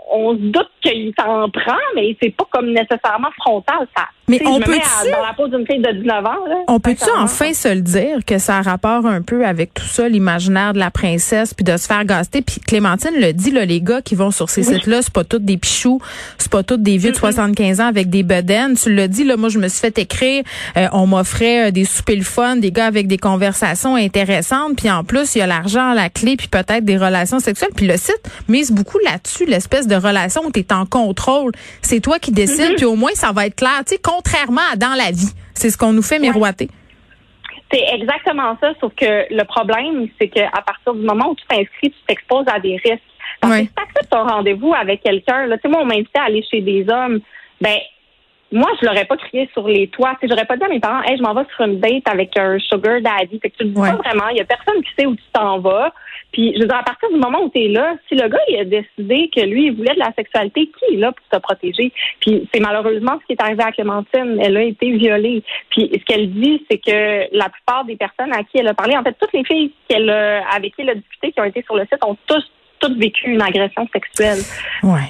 on 0.09 0.35
se 0.35 0.41
doute 0.41 0.71
qu'il 0.81 1.13
s'en 1.19 1.49
prend, 1.49 1.81
mais 1.95 2.15
c'est 2.21 2.35
pas 2.35 2.45
comme 2.49 2.71
nécessairement 2.71 3.31
frontal. 3.39 3.87
Ça 3.95 4.05
mais 4.29 4.41
on 4.45 4.59
peut 4.59 4.73
dans 4.73 5.25
la 5.25 5.33
peau 5.37 5.47
d'une 5.47 5.65
fille 5.65 5.79
de 5.79 5.89
19 6.01 6.25
ans. 6.25 6.47
Là, 6.49 6.55
on 6.67 6.81
peut-tu 6.81 7.09
enfin 7.17 7.53
se 7.53 7.69
le 7.69 7.79
dire 7.79 8.19
que 8.25 8.39
ça 8.39 8.57
a 8.57 8.61
rapport 8.61 9.05
un 9.05 9.21
peu 9.21 9.45
avec 9.45 9.73
tout 9.73 9.85
ça, 9.85 10.09
l'imaginaire 10.09 10.73
de 10.73 10.79
la 10.79 10.91
princesse, 10.91 11.53
puis 11.53 11.63
de 11.63 11.77
se 11.77 11.87
faire 11.87 12.03
gaster. 12.03 12.41
Puis 12.41 12.59
Clémentine 12.59 13.13
le 13.15 13.31
dit, 13.31 13.51
là, 13.51 13.63
les 13.63 13.79
gars 13.79 14.01
qui 14.01 14.15
vont 14.15 14.31
sur 14.31 14.49
ces 14.49 14.63
sites-là, 14.63 15.01
c'est 15.01 15.13
pas 15.13 15.23
tous 15.23 15.39
des 15.39 15.55
pichous, 15.55 16.01
c'est 16.37 16.51
pas 16.51 16.61
tous 16.61 16.75
des 16.75 16.97
vieux 16.97 17.11
de 17.11 17.15
75 17.15 17.79
ans 17.79 17.87
avec 17.87 18.09
des 18.09 18.23
bedaines. 18.23 18.75
Tu 18.75 18.93
le 18.93 19.07
dis, 19.07 19.23
là, 19.23 19.37
moi 19.37 19.47
je 19.47 19.59
me 19.59 19.69
suis 19.69 19.79
fait 19.79 19.97
écrire, 19.97 20.43
euh, 20.75 20.87
on 20.91 21.07
m'offrait 21.07 21.67
euh, 21.67 21.71
des 21.71 21.85
soupers 21.85 22.17
le 22.17 22.23
fun, 22.23 22.57
des 22.57 22.71
gars 22.71 22.85
avec 22.85 23.07
des 23.07 23.17
conversations 23.17 23.95
intéressantes, 23.95 24.75
puis 24.75 24.91
en 24.91 25.05
plus 25.05 25.35
il 25.35 25.39
y 25.39 25.41
a 25.41 25.47
l'argent 25.47 25.91
à 25.91 25.95
la 25.95 26.09
clé, 26.09 26.35
puis 26.35 26.49
peut-être 26.49 26.83
des 26.83 26.97
relations 26.97 27.39
sexuelles. 27.39 27.71
Puis 27.75 27.87
le 27.87 27.95
site 27.95 28.21
mise 28.49 28.71
beaucoup 28.71 28.99
là-dessus, 29.05 29.45
l'espèce 29.45 29.87
de 29.87 29.95
relation 29.95 30.41
où 30.45 30.51
tu 30.51 30.59
es 30.59 30.73
en 30.73 30.85
contrôle. 30.85 31.53
C'est 31.81 32.01
toi 32.01 32.19
qui 32.19 32.31
décides, 32.31 32.71
mm-hmm. 32.71 32.75
puis 32.75 32.85
au 32.85 32.95
moins 32.95 33.11
ça 33.13 33.31
va 33.31 33.45
être 33.45 33.55
clair. 33.55 33.83
Tu 33.85 33.95
sais, 33.95 34.01
contrairement 34.17 34.61
à 34.71 34.75
dans 34.75 34.95
la 34.95 35.11
vie. 35.11 35.33
C'est 35.53 35.69
ce 35.69 35.77
qu'on 35.77 35.93
nous 35.93 36.01
fait 36.01 36.19
miroiter. 36.19 36.69
C'est 37.71 37.83
exactement 37.93 38.57
ça, 38.61 38.73
sauf 38.79 38.93
que 38.95 39.25
le 39.29 39.43
problème, 39.43 40.07
c'est 40.19 40.29
qu'à 40.29 40.49
partir 40.65 40.93
du 40.93 41.05
moment 41.05 41.31
où 41.31 41.35
tu 41.35 41.45
t'inscris, 41.47 41.91
tu 41.91 41.97
t'exposes 42.07 42.45
à 42.47 42.59
des 42.59 42.77
risques. 42.77 43.03
Parce 43.41 43.53
que 43.53 43.59
si 43.65 43.69
tu 43.75 43.83
acceptes 43.83 44.13
un 44.13 44.23
rendez-vous 44.23 44.73
avec 44.73 45.03
quelqu'un, 45.03 45.47
là, 45.47 45.57
tu 45.57 45.63
sais, 45.63 45.67
moi, 45.67 45.81
on 45.81 45.85
m'invitait 45.85 46.19
à 46.19 46.23
aller 46.23 46.43
chez 46.49 46.61
des 46.61 46.85
hommes, 46.89 47.19
ben, 47.59 47.77
moi, 48.51 48.69
je 48.81 48.85
l'aurais 48.85 49.05
pas 49.05 49.17
crié 49.17 49.49
sur 49.53 49.67
les 49.67 49.87
toits. 49.87 50.15
Sais, 50.21 50.27
j'aurais 50.29 50.45
pas 50.45 50.55
dit 50.55 50.63
à 50.63 50.69
mes 50.69 50.79
parents, 50.79 51.03
hey, 51.03 51.17
je 51.17 51.21
m'en 51.21 51.33
vais 51.33 51.43
sur 51.55 51.65
une 51.65 51.79
date 51.79 52.07
avec 52.09 52.37
un 52.37 52.57
sugar 52.59 53.01
daddy. 53.01 53.39
Fait 53.39 53.49
que 53.49 53.57
tu 53.57 53.63
le 53.63 53.69
dis 53.71 53.81
pas 53.81 53.95
vraiment. 53.95 54.29
Il 54.29 54.37
y 54.37 54.41
a 54.41 54.45
personne 54.45 54.81
qui 54.83 54.91
sait 54.97 55.05
où 55.05 55.15
tu 55.15 55.23
t'en 55.33 55.59
vas. 55.59 55.93
Puis, 56.31 56.53
je 56.55 56.61
veux 56.61 56.67
dire, 56.67 56.77
à 56.77 56.83
partir 56.83 57.09
du 57.09 57.17
moment 57.17 57.43
où 57.43 57.49
tu 57.49 57.63
es 57.63 57.67
là, 57.67 57.95
si 58.07 58.15
le 58.15 58.27
gars, 58.27 58.39
il 58.47 58.59
a 58.59 58.65
décidé 58.65 59.29
que 59.35 59.41
lui, 59.41 59.67
il 59.67 59.75
voulait 59.75 59.93
de 59.93 59.99
la 59.99 60.13
sexualité, 60.13 60.69
qui 60.77 60.95
est 60.95 60.97
là 60.97 61.11
pour 61.11 61.27
te 61.27 61.41
protéger? 61.41 61.91
Puis, 62.21 62.47
c'est 62.53 62.59
malheureusement 62.59 63.19
ce 63.21 63.25
qui 63.25 63.33
est 63.33 63.41
arrivé 63.41 63.63
à 63.63 63.71
Clémentine. 63.71 64.39
Elle 64.41 64.57
a 64.57 64.63
été 64.63 64.91
violée. 64.91 65.43
Puis, 65.69 65.89
ce 65.93 66.03
qu'elle 66.05 66.31
dit, 66.31 66.65
c'est 66.69 66.77
que 66.77 67.35
la 67.35 67.49
plupart 67.49 67.85
des 67.85 67.95
personnes 67.97 68.33
à 68.33 68.43
qui 68.43 68.59
elle 68.59 68.67
a 68.67 68.73
parlé, 68.73 68.95
en 68.95 69.03
fait, 69.03 69.15
toutes 69.19 69.33
les 69.33 69.43
filles 69.43 69.71
qu'elle 69.89 70.09
avec 70.09 70.75
qui 70.75 70.81
elle 70.81 70.91
a 70.91 70.95
discuté, 70.95 71.31
qui 71.31 71.41
ont 71.41 71.45
été 71.45 71.63
sur 71.63 71.75
le 71.75 71.83
site, 71.83 72.03
ont 72.05 72.17
tous 72.27 72.43
toutes 72.79 72.97
vécu 72.97 73.29
une 73.29 73.41
agression 73.41 73.87
sexuelle. 73.93 74.39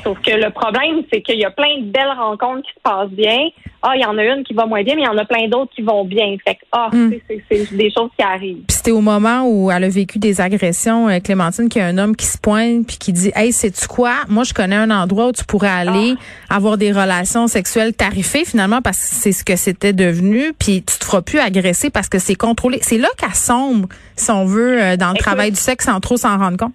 Sauf 0.04 0.20
que 0.22 0.32
le 0.32 0.50
problème, 0.52 1.04
c'est 1.12 1.22
qu'il 1.22 1.40
y 1.40 1.46
a 1.46 1.52
plein 1.52 1.80
de 1.80 1.86
belles 1.86 2.16
rencontres 2.18 2.64
qui 2.64 2.74
se 2.74 2.82
passent 2.82 3.10
bien. 3.10 3.50
Ah, 3.82 3.92
il 3.96 4.02
y 4.02 4.06
en 4.06 4.18
a 4.18 4.24
une 4.24 4.44
qui 4.44 4.54
va 4.54 4.66
moins 4.66 4.84
bien, 4.84 4.96
mais 4.96 5.04
il 5.04 5.06
y 5.06 5.08
en 5.08 5.18
a 5.18 5.26
plein 5.26 5.48
d'autres 5.48 5.72
qui 5.74 5.82
vont 5.82 6.04
bien. 6.04 6.36
Fait 6.44 6.56
que, 6.56 6.62
ah, 6.72 6.90
hmm. 6.92 7.14
c'est 7.50 7.76
des 7.76 7.92
choses 7.92 8.10
qui 8.18 8.24
arrivent. 8.24 8.64
Puis 8.68 8.76
c'était 8.78 8.92
au 8.92 9.02
moment 9.02 9.44
où 9.48 9.70
elle 9.72 9.84
a 9.84 9.90
vécu 9.90 10.20
des 10.20 10.42
agressions, 10.42 11.08
euh, 11.10 11.20
Clémentine, 11.20 11.70
qu'il 11.70 11.82
y 11.82 11.86
a 11.86 11.88
un 11.88 11.98
homme 11.98 12.16
qui 12.16 12.26
se 12.26 12.38
pointe 12.38 12.88
puis 12.88 12.98
qui 12.98 13.14
dit, 13.14 13.32
hey, 13.36 13.52
sais-tu 13.52 13.88
quoi? 13.88 14.14
Moi, 14.28 14.44
je 14.44 14.54
connais 14.54 14.76
un 14.76 14.90
endroit 14.90 15.28
où 15.28 15.32
tu 15.32 15.46
pourrais 15.46 15.70
aller 15.70 16.16
ah. 16.50 16.56
avoir 16.56 16.78
des 16.78 16.92
relations 16.92 17.48
sexuelles 17.48 17.94
tarifées, 17.94 18.46
finalement, 18.46 18.82
parce 18.82 18.98
que 18.98 19.16
c'est 19.16 19.32
ce 19.32 19.44
que 19.44 19.56
c'était 19.56 19.94
devenu. 19.94 20.54
Puis 20.58 20.84
tu 20.84 20.98
te 20.98 21.06
feras 21.06 21.22
plus 21.22 21.40
agresser 21.40 21.90
parce 21.90 22.10
que 22.10 22.20
c'est 22.20 22.36
contrôlé. 22.36 22.80
C'est 22.82 22.98
là 22.98 23.10
qu'elle 23.18 23.36
sombre, 23.36 23.88
si 24.16 24.32
on 24.32 24.46
veut, 24.46 24.82
euh, 24.82 24.98
dans 24.98 25.12
le 25.12 25.18
travail 25.18 25.52
du 25.52 25.60
sexe 25.60 25.86
sans 25.86 26.00
trop 26.00 26.18
s'en 26.18 26.38
rendre 26.38 26.58
compte 26.58 26.74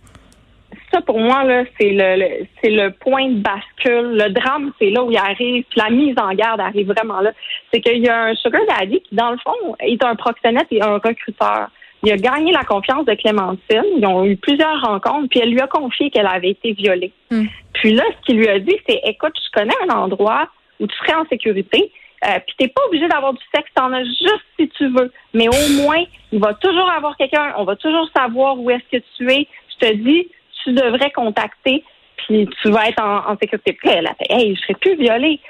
ça, 0.92 1.00
pour 1.00 1.18
moi, 1.18 1.44
là, 1.44 1.64
c'est 1.78 1.90
le, 1.90 2.46
c'est 2.60 2.70
le 2.70 2.90
point 2.90 3.28
de 3.28 3.40
bascule. 3.40 4.16
Le 4.16 4.30
drame, 4.30 4.72
c'est 4.78 4.90
là 4.90 5.02
où 5.02 5.10
il 5.10 5.16
arrive. 5.16 5.64
Puis 5.70 5.80
la 5.80 5.90
mise 5.90 6.14
en 6.18 6.32
garde 6.34 6.60
arrive 6.60 6.88
vraiment 6.88 7.20
là. 7.20 7.32
C'est 7.72 7.80
qu'il 7.80 8.02
y 8.02 8.08
a 8.08 8.24
un 8.24 8.34
sugar 8.34 8.62
daddy 8.68 9.00
qui, 9.00 9.14
dans 9.14 9.30
le 9.30 9.38
fond, 9.38 9.76
est 9.80 10.02
un 10.04 10.14
proxénète 10.14 10.66
et 10.70 10.82
un 10.82 10.98
recruteur. 10.98 11.68
Il 12.04 12.10
a 12.10 12.16
gagné 12.16 12.52
la 12.52 12.64
confiance 12.64 13.04
de 13.06 13.14
Clémentine. 13.14 13.84
Ils 13.96 14.06
ont 14.06 14.24
eu 14.24 14.36
plusieurs 14.36 14.80
rencontres, 14.80 15.28
puis 15.30 15.40
elle 15.40 15.50
lui 15.50 15.60
a 15.60 15.68
confié 15.68 16.10
qu'elle 16.10 16.26
avait 16.26 16.50
été 16.50 16.72
violée. 16.72 17.12
Hmm. 17.30 17.46
Puis 17.74 17.94
là, 17.94 18.02
ce 18.16 18.26
qu'il 18.26 18.38
lui 18.38 18.48
a 18.48 18.58
dit, 18.58 18.76
c'est 18.88 19.00
écoute, 19.04 19.34
je 19.36 19.50
connais 19.58 19.74
un 19.88 19.94
endroit 19.94 20.48
où 20.80 20.86
tu 20.86 20.96
serais 20.98 21.14
en 21.14 21.24
sécurité. 21.26 21.92
Euh, 22.24 22.38
puis 22.46 22.54
t'es 22.56 22.68
pas 22.68 22.82
obligé 22.86 23.08
d'avoir 23.08 23.32
du 23.32 23.42
sexe, 23.54 23.68
t'en 23.74 23.92
as 23.92 24.04
juste 24.04 24.44
si 24.58 24.68
tu 24.68 24.88
veux. 24.88 25.12
Mais 25.34 25.48
au 25.48 25.82
moins, 25.82 26.02
il 26.30 26.40
va 26.40 26.54
toujours 26.54 26.88
avoir 26.90 27.16
quelqu'un, 27.16 27.54
on 27.56 27.64
va 27.64 27.76
toujours 27.76 28.08
savoir 28.14 28.58
où 28.58 28.70
est-ce 28.70 28.98
que 28.98 29.02
tu 29.16 29.30
es. 29.30 29.48
Je 29.74 29.86
te 29.86 29.94
dis, 29.94 30.28
tu 30.62 30.72
devrais 30.72 31.10
contacter, 31.10 31.84
puis 32.16 32.48
tu 32.60 32.70
vas 32.70 32.88
être 32.88 33.02
en, 33.02 33.36
sécurité. 33.38 33.72
Puis 33.72 33.90
elle 33.90 34.06
a 34.06 34.14
fait, 34.14 34.26
hey, 34.30 34.54
je 34.54 34.60
serai 34.62 34.74
plus 34.74 34.96
violée. 34.96 35.40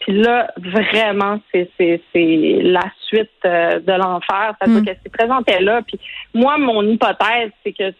Puis 0.00 0.12
là, 0.12 0.50
vraiment, 0.56 1.38
c'est 1.52 1.70
la 2.14 2.84
suite 3.06 3.30
euh, 3.44 3.80
de 3.80 3.92
l'enfer. 3.92 4.54
Ça 4.60 4.66
veut 4.66 4.72
dire 4.72 4.80
mm. 4.80 4.84
qu'elle 4.86 5.00
s'est 5.02 5.10
présentée 5.10 5.60
là. 5.60 5.82
Puis 5.82 5.98
moi, 6.32 6.56
mon 6.56 6.82
hypothèse, 6.82 7.50
c'est 7.62 7.72
que 7.72 7.92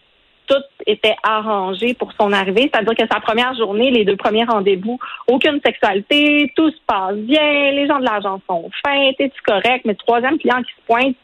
tout 0.51 0.63
était 0.85 1.15
arrangé 1.23 1.93
pour 1.93 2.11
son 2.19 2.33
arrivée. 2.33 2.69
C'est-à-dire 2.73 2.95
que 2.95 3.07
sa 3.11 3.21
première 3.21 3.55
journée, 3.55 3.91
les 3.91 4.03
deux 4.03 4.17
premiers 4.17 4.43
rendez-vous, 4.43 4.99
aucune 5.27 5.61
sexualité, 5.63 6.51
tout 6.55 6.69
se 6.69 6.81
passe 6.85 7.15
bien, 7.15 7.71
les 7.71 7.87
gens 7.87 7.99
de 7.99 8.05
l'agence 8.05 8.41
sont 8.49 8.69
fins, 8.83 9.11
t'es-tu 9.17 9.41
correct? 9.43 9.85
Mais 9.85 9.95
troisième 9.95 10.37
client 10.37 10.61
qui 10.63 10.71
se 10.71 10.85
pointe, 10.87 11.15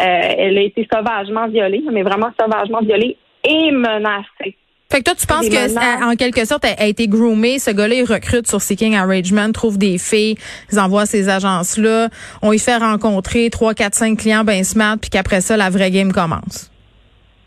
euh, 0.00 0.34
elle 0.38 0.58
a 0.58 0.62
été 0.62 0.88
sauvagement 0.92 1.46
violée, 1.48 1.82
mais 1.92 2.02
vraiment 2.02 2.30
sauvagement 2.40 2.80
violée 2.80 3.16
et 3.44 3.70
menacée. 3.70 4.56
Fait 4.92 4.98
que 4.98 5.04
toi, 5.04 5.14
tu 5.14 5.26
penses 5.26 5.48
que, 5.48 6.04
en 6.04 6.16
quelque 6.16 6.44
sorte, 6.44 6.66
elle 6.66 6.76
a 6.78 6.86
été 6.86 7.08
groomée. 7.08 7.58
Ce 7.58 7.70
gars-là, 7.70 7.94
il 7.94 8.04
recrute 8.04 8.46
sur 8.46 8.60
Seeking 8.60 8.94
Arrangement, 8.94 9.50
trouve 9.50 9.78
des 9.78 9.96
filles, 9.96 10.36
ils 10.70 10.78
envoient 10.78 11.06
ces 11.06 11.30
agences-là. 11.30 12.10
On 12.42 12.52
y 12.52 12.58
fait 12.58 12.76
rencontrer 12.76 13.48
trois, 13.48 13.72
quatre, 13.72 13.94
cinq 13.94 14.18
clients 14.18 14.44
ben 14.44 14.62
smart, 14.64 14.98
puis 15.00 15.08
qu'après 15.08 15.40
ça, 15.40 15.56
la 15.56 15.70
vraie 15.70 15.90
game 15.90 16.12
commence. 16.12 16.70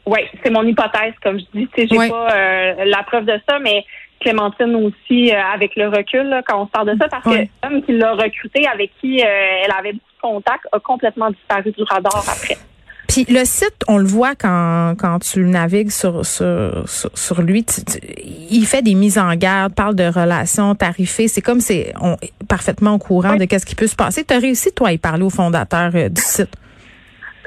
Oui, 0.07 0.21
c'est 0.43 0.49
mon 0.49 0.63
hypothèse, 0.63 1.13
comme 1.21 1.37
je 1.37 1.45
dis. 1.53 1.69
J'ai 1.77 2.09
pas 2.09 2.33
euh, 2.33 2.83
la 2.83 3.03
preuve 3.03 3.25
de 3.25 3.39
ça, 3.47 3.59
mais 3.59 3.85
Clémentine 4.21 4.75
aussi, 4.77 5.31
euh, 5.31 5.39
avec 5.53 5.75
le 5.75 5.89
recul, 5.89 6.41
quand 6.47 6.63
on 6.63 6.65
parle 6.65 6.93
de 6.93 6.97
ça, 6.99 7.07
parce 7.09 7.23
que 7.25 7.45
l'homme 7.63 7.83
qui 7.83 7.91
l'a 7.91 8.13
recruté, 8.13 8.65
avec 8.65 8.89
qui 8.99 9.21
euh, 9.21 9.63
elle 9.63 9.71
avait 9.77 9.93
beaucoup 9.93 10.15
de 10.15 10.21
contacts, 10.21 10.67
a 10.71 10.79
complètement 10.79 11.29
disparu 11.29 11.71
du 11.71 11.83
radar 11.83 12.25
après. 12.27 12.57
Puis 13.07 13.25
le 13.29 13.45
site, 13.45 13.75
on 13.87 13.97
le 13.97 14.05
voit 14.05 14.35
quand, 14.35 14.95
quand 14.97 15.19
tu 15.19 15.39
navigues 15.39 15.91
sur, 15.91 16.25
sur, 16.25 16.83
sur, 16.87 17.41
lui, 17.41 17.65
il 18.49 18.65
fait 18.65 18.81
des 18.81 18.95
mises 18.95 19.17
en 19.17 19.33
garde, 19.35 19.73
parle 19.73 19.95
de 19.95 20.05
relations 20.05 20.75
tarifées. 20.75 21.27
C'est 21.27 21.41
comme 21.41 21.59
c'est 21.59 21.93
on 22.01 22.17
parfaitement 22.47 22.95
au 22.95 22.99
courant 22.99 23.35
de 23.35 23.45
qu'est-ce 23.45 23.65
qui 23.65 23.75
peut 23.75 23.87
se 23.87 23.95
passer. 23.95 24.23
Tu 24.23 24.33
as 24.33 24.39
réussi, 24.39 24.71
toi, 24.73 24.89
à 24.89 24.93
y 24.93 24.97
parler 24.97 25.23
au 25.23 25.29
fondateur 25.29 25.91
euh, 25.95 26.09
du 26.09 26.21
site? 26.21 26.55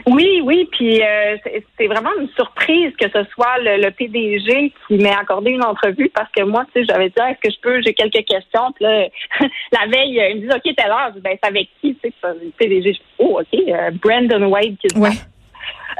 Oui, 0.07 0.41
oui, 0.43 0.69
puis 0.73 1.03
euh, 1.03 1.37
c'est 1.77 1.87
vraiment 1.87 2.11
une 2.19 2.29
surprise 2.29 2.93
que 2.97 3.09
ce 3.11 3.25
soit 3.31 3.59
le, 3.59 3.91
PDG 3.91 4.73
qui 4.87 4.97
m'ait 4.97 5.15
accordé 5.15 5.51
une 5.51 5.65
entrevue 5.65 6.11
parce 6.15 6.31
que 6.33 6.45
moi, 6.45 6.65
tu 6.73 6.81
sais, 6.81 6.87
j'avais 6.89 7.09
dit 7.09 7.15
est-ce 7.19 7.41
que 7.47 7.53
je 7.53 7.61
peux, 7.61 7.83
j'ai 7.83 7.93
quelques 7.93 8.25
questions. 8.25 8.73
Puis 8.75 8.85
là, 8.85 9.07
la 9.73 9.87
veille, 9.87 10.23
il 10.31 10.37
me 10.37 10.49
dit 10.49 10.55
ok, 10.55 10.75
t'es 10.77 10.89
là, 10.89 11.13
ben 11.21 11.37
c'est 11.43 11.49
avec 11.49 11.69
qui, 11.81 11.95
tu 11.97 12.09
sais, 12.09 12.13
le 12.23 12.51
PDG. 12.57 12.99
oh 13.19 13.41
ok, 13.41 13.61
euh, 13.69 13.91
Brandon 14.03 14.47
Wade 14.47 14.77
qui 14.79 14.99
ouais. 14.99 15.11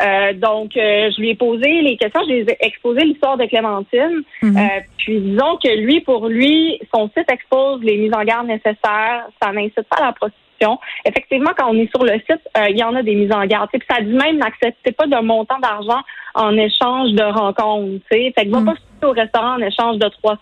Euh, 0.01 0.33
donc, 0.35 0.77
euh, 0.77 1.11
je 1.11 1.21
lui 1.21 1.31
ai 1.31 1.35
posé 1.35 1.83
les 1.83 1.97
questions, 1.97 2.21
je 2.27 2.33
lui 2.33 2.41
ai 2.41 2.57
exposé 2.61 3.05
l'histoire 3.05 3.37
de 3.37 3.47
Clémentine. 3.47 4.23
Mhm. 4.43 4.57
Euh, 4.57 4.81
puis 4.97 5.21
disons 5.21 5.57
que 5.57 5.77
lui, 5.77 6.01
pour 6.01 6.29
lui, 6.29 6.81
son 6.95 7.11
site 7.17 7.31
expose 7.31 7.83
les 7.83 7.97
mises 7.97 8.15
en 8.15 8.25
garde 8.25 8.47
nécessaires. 8.47 9.27
Ça 9.43 9.53
n'incite 9.53 9.83
pas 9.89 9.97
à 9.99 10.07
la 10.07 10.13
prostitution. 10.13 10.79
Effectivement, 11.05 11.51
quand 11.57 11.71
on 11.71 11.75
est 11.75 11.91
sur 11.95 12.05
le 12.05 12.15
site, 12.15 12.43
il 12.69 12.77
y 12.77 12.83
en 12.83 12.95
a 12.95 13.03
des 13.03 13.15
mises 13.15 13.33
en 13.33 13.45
garde. 13.47 13.69
Puis 13.73 13.81
ça 13.89 14.01
dit 14.01 14.13
même 14.13 14.39
n'acceptez 14.39 14.93
pas 14.93 15.07
de 15.07 15.21
montant 15.21 15.59
d'argent 15.61 16.01
en 16.35 16.57
échange 16.57 17.13
de 17.13 17.23
rencontres. 17.23 18.05
Fait 18.11 18.33
que 18.33 18.51
va 18.51 18.61
mhm. 18.61 18.75
pas 19.01 19.09
au 19.09 19.13
restaurant 19.13 19.55
en 19.55 19.63
échange 19.63 19.99
de 19.99 20.09
300 20.09 20.39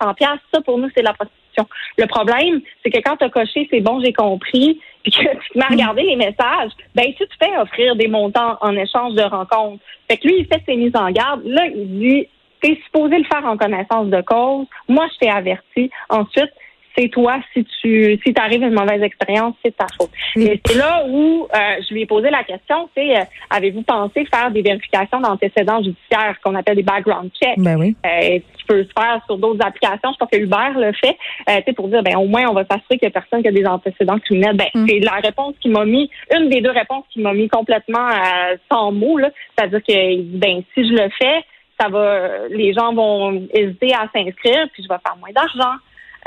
Ça, 0.53 0.61
pour 0.63 0.79
nous, 0.79 0.89
c'est 0.95 1.03
la 1.03 1.13
prostitution. 1.13 1.67
Le 1.99 2.07
problème, 2.07 2.61
c'est 2.83 2.91
que 2.91 2.99
quand 2.99 3.17
tu 3.17 3.25
as 3.25 3.31
coché 3.31 3.69
c'est 3.71 3.81
bon, 3.81 4.01
j'ai 4.03 4.13
compris, 4.13 4.81
que 5.11 5.37
tu 5.53 5.59
m'as 5.59 5.69
regardé 5.69 6.03
les 6.03 6.17
messages, 6.17 6.73
ben 6.95 7.13
tu 7.17 7.27
te 7.27 7.35
fais 7.39 7.57
offrir 7.59 7.97
des 7.97 8.09
montants 8.09 8.57
en 8.61 8.77
échange 8.77 9.15
de 9.15 9.23
rencontres. 9.23 9.83
Fait 10.09 10.17
que 10.17 10.29
lui, 10.29 10.41
il 10.41 10.47
fait 10.47 10.63
ses 10.67 10.77
mises 10.77 10.97
en 10.97 11.11
garde. 11.11 11.43
Là, 11.45 11.67
il 11.67 11.99
dit, 11.99 12.29
t'es 12.61 12.79
supposé 12.85 13.19
le 13.19 13.25
faire 13.25 13.45
en 13.45 13.57
connaissance 13.57 14.09
de 14.09 14.21
cause. 14.23 14.67
Moi, 14.89 15.07
je 15.13 15.19
t'ai 15.19 15.31
averti. 15.31 15.91
Ensuite, 16.09 16.53
c'est 16.97 17.09
toi 17.09 17.39
si 17.53 17.65
tu 17.83 18.19
si 18.25 18.35
arrives 18.37 18.63
à 18.63 18.67
une 18.67 18.75
mauvaise 18.75 19.03
expérience, 19.03 19.55
c'est 19.65 19.77
ta 19.77 19.87
faute. 19.99 20.11
Et 20.37 20.61
c'est 20.65 20.77
là 20.77 21.05
où 21.09 21.47
euh, 21.53 21.59
je 21.87 21.95
lui 21.95 22.03
ai 22.03 22.07
posé 22.07 22.31
la 22.31 22.45
question, 22.45 22.89
c'est 22.97 23.19
euh, 23.19 23.25
avez-vous 23.51 23.83
pensé 23.83 24.25
faire 24.27 24.51
des 24.51 24.63
vérifications 24.63 25.21
d'antécédents 25.21 25.83
judiciaires 25.83 26.37
qu'on 26.43 26.55
appelle 26.55 26.77
des 26.77 26.83
background 26.83 27.31
checks? 27.41 27.59
Ben 27.59 27.79
oui. 27.79 27.97
euh, 28.05 28.39
qui 28.39 28.65
peut 28.67 28.85
se 28.85 28.91
faire 28.99 29.21
sur 29.27 29.39
d'autres 29.39 29.65
applications, 29.65 30.13
je 30.13 30.17
pense 30.19 30.31
que 30.31 30.39
Uber 30.39 30.73
le 30.77 30.93
fait, 30.93 31.17
euh, 31.49 31.73
pour 31.75 31.89
dire 31.89 32.03
ben 32.03 32.17
au 32.17 32.27
moins 32.27 32.45
on 32.49 32.55
va 32.55 32.65
s'assurer 32.65 32.99
qu'il 32.99 33.09
n'y 33.09 33.09
a 33.09 33.21
personne 33.21 33.43
qui 33.43 33.49
a 33.49 33.53
des 33.53 33.67
antécédents 33.67 34.19
criminels. 34.19 34.57
Ben 34.57 34.69
mm. 34.75 34.87
c'est 34.89 35.01
la 35.01 35.17
réponse 35.23 35.55
qui 35.61 35.69
m'a 35.69 35.85
mis 35.85 36.11
une 36.35 36.49
des 36.49 36.61
deux 36.61 36.71
réponses 36.71 37.05
qui 37.11 37.21
m'a 37.21 37.35
mis 37.35 37.49
complètement 37.49 38.09
euh, 38.09 38.57
sans 38.71 38.93
mots 38.93 39.19
là, 39.19 39.31
c'est-à-dire 39.57 39.83
que 39.83 40.23
ben 40.39 40.63
si 40.75 40.89
je 40.89 40.93
le 40.93 41.09
fais 41.19 41.45
ça 41.79 41.89
va, 41.89 42.49
les 42.49 42.73
gens 42.73 42.95
vont 42.95 43.47
hésiter 43.53 43.93
à 43.93 44.09
s'inscrire, 44.15 44.67
puis 44.73 44.83
je 44.83 44.89
vais 44.89 44.99
faire 45.05 45.17
moins 45.19 45.33
d'argent. 45.35 45.77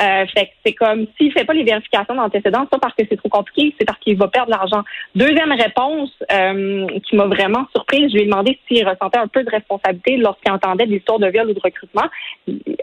Euh, 0.01 0.25
fait 0.33 0.45
que 0.45 0.51
c'est 0.65 0.73
comme 0.73 1.07
s'il 1.17 1.31
fait 1.33 1.43
pas 1.43 1.53
les 1.53 1.63
vérifications 1.63 2.15
d'antécédents, 2.15 2.61
c'est 2.63 2.69
pas 2.69 2.79
parce 2.79 2.95
que 2.95 3.03
c'est 3.09 3.17
trop 3.17 3.27
compliqué, 3.27 3.75
c'est 3.77 3.85
parce 3.85 3.99
qu'il 3.99 4.17
va 4.17 4.29
perdre 4.29 4.51
l'argent. 4.51 4.83
Deuxième 5.13 5.51
réponse 5.51 6.11
euh, 6.31 6.87
qui 7.05 7.17
m'a 7.17 7.25
vraiment 7.25 7.65
surprise, 7.75 8.09
je 8.09 8.15
lui 8.15 8.21
ai 8.21 8.25
demandé 8.25 8.57
s'il 8.67 8.87
ressentait 8.87 9.17
un 9.17 9.27
peu 9.27 9.43
de 9.43 9.49
responsabilité 9.49 10.15
lorsqu'il 10.15 10.53
entendait 10.53 10.85
des 10.85 10.97
histoires 10.97 11.19
de 11.19 11.27
viol 11.27 11.49
ou 11.49 11.53
de 11.53 11.59
recrutement. 11.59 12.05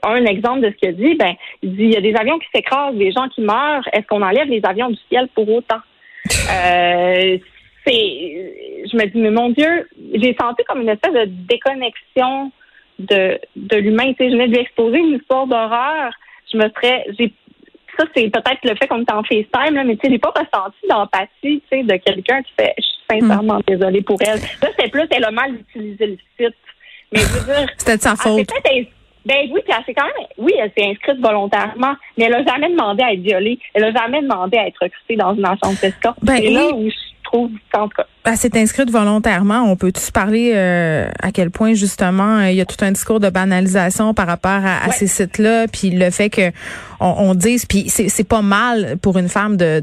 Un 0.02 0.26
exemple 0.26 0.60
de 0.60 0.70
ce 0.70 0.76
qu'il 0.76 0.88
a 0.90 0.92
dit, 0.92 1.14
ben, 1.14 1.34
il 1.62 1.74
dit 1.74 1.84
il 1.84 1.94
y 1.94 1.96
a 1.96 2.02
des 2.02 2.14
avions 2.16 2.38
qui 2.38 2.48
s'écrasent, 2.54 2.94
des 2.96 3.12
gens 3.12 3.28
qui 3.28 3.40
meurent. 3.40 3.88
Est-ce 3.94 4.06
qu'on 4.06 4.22
enlève 4.22 4.48
les 4.48 4.60
avions 4.64 4.90
du 4.90 4.98
ciel 5.08 5.28
pour 5.34 5.48
autant? 5.48 5.80
Euh, 6.48 7.38
c'est, 7.86 8.82
je 8.90 8.96
me 8.96 9.06
dis, 9.06 9.18
mais 9.18 9.30
mon 9.30 9.50
Dieu, 9.50 9.88
j'ai 10.14 10.36
senti 10.40 10.64
comme 10.64 10.80
une 10.80 10.88
espèce 10.88 11.12
de 11.12 11.24
déconnexion 11.26 12.50
de, 12.98 13.38
de 13.54 13.76
l'humain. 13.76 14.12
Tu 14.12 14.16
sais, 14.18 14.30
je 14.30 14.34
venais 14.34 14.48
de 14.48 14.52
lui 14.52 14.60
exposer 14.60 14.98
une 14.98 15.14
histoire 15.14 15.46
d'horreur 15.46 16.12
je 16.52 16.56
me 16.58 16.68
serais, 16.70 17.04
j'ai 17.18 17.32
ça, 17.98 18.04
c'est 18.14 18.30
peut-être 18.30 18.58
le 18.64 18.74
fait 18.76 18.86
qu'on 18.88 19.00
est 19.00 19.12
en 19.12 19.22
FaceTime, 19.22 19.74
là, 19.74 19.84
mais 19.84 19.96
tu 19.96 20.06
sais, 20.06 20.12
j'ai 20.12 20.18
pas 20.18 20.30
ressenti 20.36 20.76
d'empathie, 20.88 21.30
tu 21.42 21.62
sais, 21.70 21.82
de 21.82 21.96
quelqu'un 21.96 22.42
qui 22.42 22.52
fait, 22.58 22.74
je 22.78 22.82
suis 22.82 23.20
sincèrement 23.20 23.58
hmm. 23.58 23.62
désolée 23.66 24.02
pour 24.02 24.18
elle. 24.20 24.38
Là, 24.38 24.68
c'était 24.76 24.90
plus, 24.90 25.06
elle 25.10 25.24
a 25.24 25.30
mal 25.30 25.54
utilisé 25.54 26.06
le 26.06 26.18
site. 26.38 26.54
Mais 27.12 27.20
je 27.20 27.26
veux 27.26 27.54
dire. 27.54 27.68
C'était 27.78 27.96
de 27.96 28.02
sa 28.02 28.16
faute. 28.16 28.46
Ben 29.26 29.38
oui, 29.50 29.60
puis 29.64 29.74
elle 29.76 29.94
quand 29.94 30.04
même, 30.04 30.26
oui, 30.38 30.52
elle 30.56 30.70
s'est 30.78 30.88
inscrite 30.88 31.18
volontairement, 31.18 31.94
mais 32.16 32.26
elle 32.26 32.34
a 32.34 32.44
jamais 32.44 32.70
demandé 32.70 33.02
à 33.02 33.12
être 33.12 33.20
violée. 33.20 33.58
Elle 33.74 33.82
a 33.82 33.92
jamais 33.92 34.22
demandé 34.22 34.56
à 34.56 34.68
être 34.68 34.78
recrutée 34.80 35.16
dans 35.16 35.34
une 35.34 35.44
agence 35.44 35.80
d'escorte. 35.80 36.18
Ben, 36.22 36.36
c'est 36.36 36.50
là 36.50 36.68
où 36.72 36.88
je 36.88 36.96
trouve. 37.36 37.50
En 37.74 37.88
tout 37.88 37.96
cas. 37.96 38.06
Elle 38.24 38.36
s'est 38.36 38.58
inscrite 38.58 38.90
volontairement. 38.90 39.62
On 39.62 39.76
peut 39.76 39.92
tous 39.92 40.10
parler 40.10 40.52
euh, 40.54 41.08
à 41.22 41.32
quel 41.32 41.50
point 41.50 41.74
justement 41.74 42.38
euh, 42.38 42.50
il 42.50 42.56
y 42.56 42.60
a 42.60 42.64
tout 42.64 42.82
un 42.84 42.92
discours 42.92 43.20
de 43.20 43.30
banalisation 43.30 44.14
par 44.14 44.26
rapport 44.26 44.62
à, 44.64 44.90
ces 44.90 45.06
sites-là, 45.06 45.66
puis 45.68 45.90
le 45.90 46.10
fait 46.10 46.30
que 46.30 46.50
on, 47.00 47.14
on 47.18 47.34
dise, 47.34 47.66
puis 47.66 47.88
c'est 47.88 48.28
pas 48.28 48.42
mal 48.42 48.96
pour 49.02 49.18
une 49.18 49.28
femme 49.28 49.56
de 49.56 49.82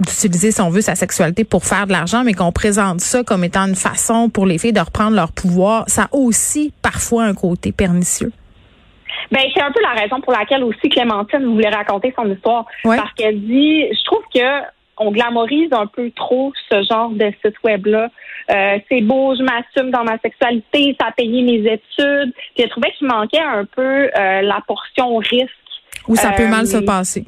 d'utiliser 0.00 0.50
si 0.50 0.60
on 0.60 0.70
veut 0.70 0.80
sa 0.80 0.94
sexualité 0.94 1.44
pour 1.44 1.64
faire 1.64 1.86
de 1.86 1.92
l'argent, 1.92 2.24
mais 2.24 2.34
qu'on 2.34 2.52
présente 2.52 3.00
ça 3.00 3.22
comme 3.22 3.44
étant 3.44 3.66
une 3.66 3.76
façon 3.76 4.28
pour 4.28 4.46
les 4.46 4.58
filles 4.58 4.72
de 4.72 4.80
reprendre 4.80 5.14
leur 5.14 5.32
pouvoir. 5.32 5.84
Ça 5.88 6.04
a 6.04 6.08
aussi 6.12 6.72
parfois 6.82 7.24
un 7.24 7.34
côté 7.34 7.72
pernicieux. 7.72 8.32
Ben, 9.30 9.40
c'est 9.54 9.62
un 9.62 9.72
peu 9.72 9.80
la 9.82 10.00
raison 10.00 10.20
pour 10.20 10.32
laquelle 10.32 10.62
aussi 10.62 10.88
Clémentine 10.88 11.44
voulait 11.46 11.68
raconter 11.68 12.14
son 12.16 12.30
histoire. 12.30 12.64
Parce 12.84 13.12
qu'elle 13.14 13.40
dit, 13.40 13.82
je 13.90 14.04
trouve 14.04 14.22
que 14.32 14.75
on 14.98 15.10
glamorise 15.10 15.72
un 15.72 15.86
peu 15.86 16.10
trop 16.10 16.52
ce 16.70 16.82
genre 16.82 17.10
de 17.10 17.32
site 17.44 17.56
web-là. 17.64 18.10
Euh, 18.50 18.78
c'est 18.88 19.00
beau, 19.00 19.34
je 19.34 19.42
m'assume 19.42 19.90
dans 19.90 20.04
ma 20.04 20.18
sexualité, 20.18 20.96
ça 21.00 21.08
a 21.08 21.12
payé 21.12 21.42
mes 21.42 21.60
études. 21.70 22.32
Puis 22.54 22.64
elle 22.64 22.70
trouvait 22.70 22.92
qu'il 22.92 23.08
manquait 23.08 23.40
un 23.40 23.64
peu 23.64 23.82
euh, 23.82 24.42
la 24.42 24.60
portion 24.66 25.16
risque. 25.16 25.50
Où 26.08 26.14
ça 26.14 26.32
peut 26.32 26.46
mal 26.46 26.66
se 26.66 26.76
euh, 26.76 26.84
passer. 26.84 27.24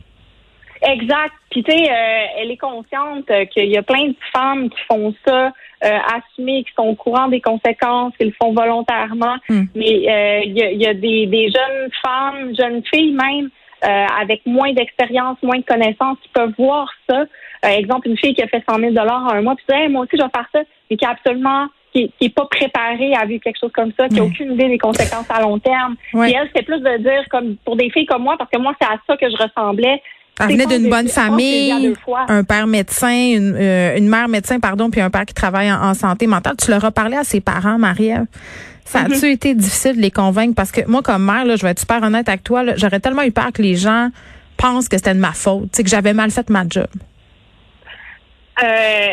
Exact. 0.80 1.34
Puis 1.50 1.64
tu 1.64 1.72
sais, 1.72 1.90
elle 2.38 2.52
est 2.52 2.56
consciente 2.56 3.26
qu'il 3.52 3.68
y 3.68 3.76
a 3.76 3.82
plein 3.82 4.08
de 4.08 4.16
femmes 4.32 4.70
qui 4.70 4.78
font 4.88 5.12
ça, 5.26 5.50
assumées, 5.80 6.62
qui 6.62 6.72
sont 6.76 6.86
au 6.86 6.94
courant 6.94 7.26
des 7.26 7.40
conséquences, 7.40 8.12
qui 8.16 8.26
le 8.26 8.32
font 8.40 8.52
volontairement. 8.52 9.38
Hmm. 9.48 9.64
Mais 9.74 9.90
il 9.90 10.52
y 10.52 10.86
a, 10.86 10.94
des, 10.94 11.26
des, 11.26 11.50
jeunes 11.50 11.90
femmes, 12.04 12.54
jeunes 12.56 12.82
filles 12.94 13.12
même, 13.12 13.50
avec 13.82 14.44
moins 14.46 14.72
d'expérience, 14.72 15.36
moins 15.42 15.58
de 15.58 15.64
connaissances, 15.64 16.18
qui 16.22 16.28
peuvent 16.32 16.54
voir 16.58 16.88
ça. 17.08 17.24
Euh, 17.64 17.68
exemple, 17.68 18.08
une 18.08 18.16
fille 18.16 18.34
qui 18.34 18.42
a 18.42 18.46
fait 18.46 18.62
100 18.68 18.78
000 18.78 18.90
dollars 18.92 19.32
un 19.32 19.42
mois, 19.42 19.56
puis 19.56 19.64
dit 19.68 19.88
moi 19.88 20.02
aussi 20.02 20.16
je 20.16 20.22
vais 20.22 20.30
faire 20.34 20.48
ça, 20.52 20.60
mais 20.90 20.96
qui 20.96 21.04
est 21.04 21.08
absolument 21.08 21.66
qui, 21.92 22.12
qui 22.18 22.26
est 22.26 22.34
pas 22.34 22.46
préparée 22.46 23.14
à 23.14 23.24
vivre 23.24 23.42
quelque 23.42 23.58
chose 23.60 23.72
comme 23.74 23.92
ça, 23.98 24.08
qui 24.08 24.16
n'a 24.16 24.24
aucune 24.24 24.52
idée 24.52 24.68
des 24.68 24.78
conséquences 24.78 25.26
à 25.30 25.40
long 25.40 25.58
terme. 25.58 25.96
Et 26.14 26.34
elle, 26.34 26.48
c'est 26.54 26.64
plus 26.64 26.80
de 26.80 26.98
dire 26.98 27.24
comme 27.30 27.56
pour 27.64 27.76
des 27.76 27.90
filles 27.90 28.06
comme 28.06 28.22
moi, 28.22 28.36
parce 28.38 28.50
que 28.50 28.58
moi 28.58 28.74
c'est 28.80 28.86
à 28.86 28.96
ça 29.06 29.16
que 29.16 29.26
je 29.28 29.36
ressemblais. 29.36 30.00
Elle 30.40 30.52
venait 30.52 30.66
d'une 30.66 30.88
bonne 30.88 31.08
famille, 31.08 31.94
un 32.28 32.44
père 32.44 32.68
médecin, 32.68 33.10
une, 33.10 33.56
euh, 33.56 33.96
une, 33.96 34.08
mère 34.08 34.28
médecin, 34.28 34.60
pardon, 34.60 34.88
puis 34.88 35.00
un 35.00 35.10
père 35.10 35.24
qui 35.26 35.34
travaille 35.34 35.72
en, 35.72 35.94
santé 35.94 36.28
mentale. 36.28 36.54
Tu 36.62 36.70
leur 36.70 36.84
as 36.84 36.92
parlé 36.92 37.16
à 37.16 37.24
ses 37.24 37.40
parents, 37.40 37.76
Marie-Ève? 37.76 38.26
Ça 38.88 39.00
a-tu 39.00 39.12
mm-hmm. 39.12 39.32
été 39.32 39.54
difficile 39.54 39.96
de 39.96 40.00
les 40.00 40.10
convaincre? 40.10 40.54
Parce 40.56 40.72
que 40.72 40.80
moi, 40.88 41.02
comme 41.02 41.22
mère, 41.22 41.44
là, 41.44 41.56
je 41.56 41.62
vais 41.62 41.72
être 41.72 41.78
super 41.78 42.02
honnête 42.02 42.26
avec 42.26 42.42
toi, 42.42 42.64
j'aurais 42.76 43.00
tellement 43.00 43.22
eu 43.22 43.32
peur 43.32 43.52
que 43.52 43.60
les 43.60 43.74
gens 43.74 44.08
pensent 44.56 44.88
que 44.88 44.96
c'était 44.96 45.12
de 45.12 45.20
ma 45.20 45.32
faute, 45.32 45.70
que 45.76 45.86
j'avais 45.86 46.14
mal 46.14 46.30
fait 46.30 46.48
ma 46.48 46.64
job. 46.66 46.88
Euh, 48.62 49.06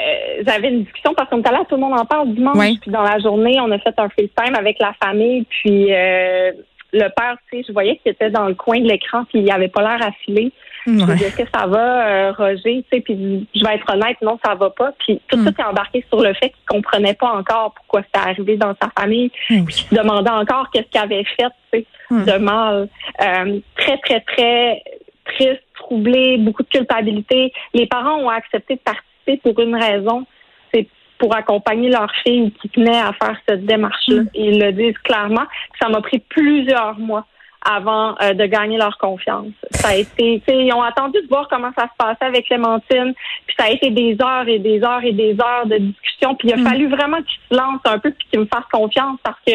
j'avais 0.47 0.69
une 0.69 0.83
discussion 0.83 1.13
parce 1.13 1.29
qu'on 1.29 1.39
était 1.39 1.51
là, 1.51 1.63
tout 1.67 1.75
le 1.75 1.81
monde 1.81 1.99
en 1.99 2.05
parle 2.05 2.33
dimanche. 2.33 2.79
Puis 2.81 2.89
dans 2.89 3.03
la 3.03 3.19
journée, 3.19 3.57
on 3.59 3.69
a 3.69 3.77
fait 3.79 3.93
un 3.97 4.07
FaceTime 4.07 4.55
avec 4.57 4.77
la 4.79 4.93
famille. 5.03 5.43
Puis 5.43 5.93
euh, 5.93 6.53
le 6.93 7.09
père, 7.09 7.35
tu 7.51 7.57
sais, 7.57 7.65
je 7.67 7.73
voyais 7.73 7.97
qu'il 7.97 8.13
était 8.13 8.29
dans 8.29 8.47
le 8.47 8.55
coin 8.55 8.79
de 8.79 8.87
l'écran, 8.87 9.25
puis 9.25 9.41
il 9.41 9.51
avait 9.51 9.67
pas 9.67 9.81
l'air 9.81 10.07
affilé. 10.07 10.53
Ouais. 10.87 11.15
Est-ce 11.15 11.37
que 11.37 11.49
ça 11.53 11.65
va, 11.65 12.07
euh, 12.07 12.31
Roger? 12.31 12.83
Tu 12.83 12.97
sais, 12.97 13.01
puis 13.01 13.47
je 13.55 13.65
vais 13.65 13.75
être 13.75 13.91
honnête, 13.91 14.17
non, 14.21 14.37
ça 14.45 14.53
va 14.53 14.69
pas. 14.69 14.91
Puis 14.99 15.19
tout 15.27 15.37
ça, 15.37 15.49
mm. 15.49 15.55
est 15.57 15.63
embarqué 15.63 16.05
sur 16.09 16.21
le 16.21 16.33
fait 16.35 16.49
qu'il 16.49 16.65
comprenait 16.67 17.15
pas 17.15 17.31
encore 17.31 17.73
pourquoi 17.73 18.03
c'était 18.03 18.27
arrivé 18.27 18.57
dans 18.57 18.75
sa 18.81 18.89
famille. 18.97 19.31
Mm. 19.49 19.65
Puis 19.65 19.87
il 19.91 19.97
demandait 19.97 20.29
encore 20.29 20.69
qu'est-ce 20.71 20.87
qu'il 20.87 21.01
avait 21.01 21.23
fait, 21.23 21.49
tu 21.73 21.79
sais, 21.79 21.85
mm. 22.11 22.25
de 22.25 22.37
mal. 22.37 22.89
Euh, 23.21 23.59
très, 23.77 23.97
très, 23.97 24.19
très 24.21 24.83
triste, 25.25 25.63
troublé, 25.75 26.37
beaucoup 26.37 26.63
de 26.63 26.69
culpabilité. 26.69 27.51
Les 27.73 27.87
parents 27.87 28.19
ont 28.19 28.29
accepté 28.29 28.75
de 28.75 28.81
partir 28.81 29.41
pour 29.41 29.59
une 29.59 29.75
raison, 29.75 30.25
c'est 30.71 30.87
pour 31.17 31.35
accompagner 31.35 31.89
leur 31.89 32.11
fille 32.23 32.51
qui 32.61 32.69
tenait 32.69 32.99
à 32.99 33.11
faire 33.13 33.37
cette 33.49 33.65
démarche-là. 33.65 34.21
Mm. 34.21 34.29
Ils 34.35 34.59
le 34.59 34.71
disent 34.71 34.97
clairement. 34.99 35.45
Ça 35.81 35.89
m'a 35.89 36.01
pris 36.01 36.19
plusieurs 36.19 36.99
mois 36.99 37.25
avant 37.69 38.15
euh, 38.21 38.33
de 38.33 38.45
gagner 38.45 38.77
leur 38.77 38.97
confiance. 38.97 39.51
Ça 39.71 39.89
a 39.89 39.95
été, 39.95 40.41
ils 40.47 40.73
ont 40.73 40.83
attendu 40.83 41.21
de 41.21 41.27
voir 41.27 41.47
comment 41.49 41.71
ça 41.77 41.83
se 41.83 41.97
passait 41.97 42.25
avec 42.25 42.45
Clémentine, 42.45 43.13
puis 43.45 43.55
ça 43.57 43.65
a 43.65 43.69
été 43.71 43.89
des 43.89 44.15
heures 44.21 44.47
et 44.47 44.59
des 44.59 44.83
heures 44.83 45.03
et 45.03 45.13
des 45.13 45.33
heures 45.33 45.65
de 45.65 45.77
discussion, 45.77 46.35
puis 46.35 46.49
il 46.49 46.53
a 46.53 46.57
mm. 46.57 46.67
fallu 46.67 46.87
vraiment 46.87 47.17
qu'ils 47.17 47.41
se 47.49 47.55
lancent 47.55 47.81
un 47.85 47.99
peu 47.99 48.11
puis 48.11 48.27
qu'ils 48.29 48.39
me 48.39 48.45
fassent 48.45 48.69
confiance 48.71 49.19
parce 49.23 49.39
que 49.45 49.53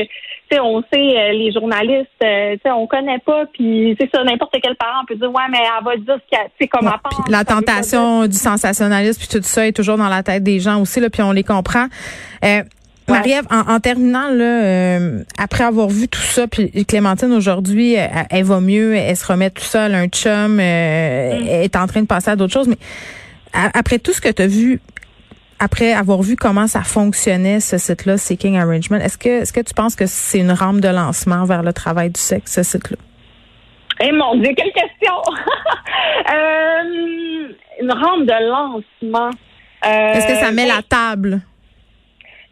on 0.59 0.83
sait, 0.93 0.99
euh, 0.99 1.33
les 1.33 1.53
journalistes, 1.53 2.09
euh, 2.25 2.57
on 2.67 2.87
connaît 2.89 3.21
pas, 3.21 3.45
puis 3.53 3.97
c'est 4.01 4.11
ça, 4.13 4.25
n'importe 4.25 4.57
quel 4.61 4.75
parent 4.75 5.05
peut 5.07 5.15
dire, 5.15 5.31
ouais, 5.31 5.43
mais 5.51 5.59
elle 5.59 5.85
va 5.85 5.97
dire 5.97 6.19
ce 6.25 6.37
qu'elle, 6.37 6.69
comme 6.69 6.87
ouais, 6.87 6.93
elle 7.27 7.33
La 7.33 7.45
tentation 7.45 8.27
du 8.27 8.37
sensationnalisme, 8.37 9.21
puis 9.21 9.29
tout 9.29 9.47
ça 9.47 9.67
est 9.67 9.73
toujours 9.73 9.97
dans 9.97 10.09
la 10.09 10.23
tête 10.23 10.43
des 10.43 10.59
gens 10.59 10.81
aussi, 10.81 10.99
là, 10.99 11.09
puis 11.11 11.23
on 11.23 11.31
les 11.31 11.45
comprend. 11.45 11.87
Euh, 12.45 12.63
Marie-Ève, 13.11 13.47
en, 13.51 13.81
terminant, 13.81 14.29
là, 14.31 14.63
euh, 14.63 15.23
après 15.39 15.65
avoir 15.65 15.89
vu 15.89 16.09
tout 16.09 16.21
ça, 16.21 16.47
puis 16.47 16.71
Clémentine, 16.87 17.33
aujourd'hui, 17.33 17.95
elle, 17.95 18.45
va 18.45 18.61
mieux, 18.61 18.95
elle 18.95 19.17
se 19.17 19.27
remet 19.27 19.51
tout 19.51 19.63
seul, 19.63 19.95
un 19.95 20.07
chum, 20.07 20.57
mm. 20.57 20.61
elle 20.61 21.65
est 21.65 21.77
en 21.77 21.87
train 21.87 22.03
de 22.03 22.07
passer 22.07 22.31
à 22.31 22.37
d'autres 22.37 22.53
choses, 22.53 22.69
mais 22.69 22.79
après 23.53 23.99
tout 23.99 24.13
ce 24.13 24.21
que 24.21 24.29
tu 24.29 24.43
as 24.43 24.47
vu, 24.47 24.81
après 25.59 25.93
avoir 25.93 26.23
vu 26.23 26.37
comment 26.37 26.67
ça 26.67 26.83
fonctionnait, 26.83 27.61
ce 27.61 27.77
site-là, 27.77 28.17
Seeking 28.17 28.57
Arrangement, 28.57 28.97
est-ce 28.97 29.19
que, 29.19 29.43
est-ce 29.43 29.53
que 29.53 29.61
tu 29.61 29.75
penses 29.75 29.95
que 29.95 30.07
c'est 30.07 30.39
une 30.39 30.53
rampe 30.53 30.81
de 30.81 30.89
lancement 30.89 31.45
vers 31.45 31.63
le 31.63 31.73
travail 31.73 32.11
du 32.11 32.21
sexe, 32.21 32.55
ce 32.55 32.63
site-là? 32.63 32.97
Eh 34.03 34.13
mon 34.13 34.35
Dieu, 34.37 34.53
quelle 34.57 34.73
question! 34.73 35.13
euh, 36.33 37.53
une 37.83 37.93
rampe 37.93 38.25
de 38.25 38.49
lancement. 38.49 39.31
Euh, 39.87 40.13
est-ce 40.15 40.27
que 40.27 40.35
ça 40.37 40.51
met 40.51 40.67
la 40.67 40.81
table? 40.83 41.41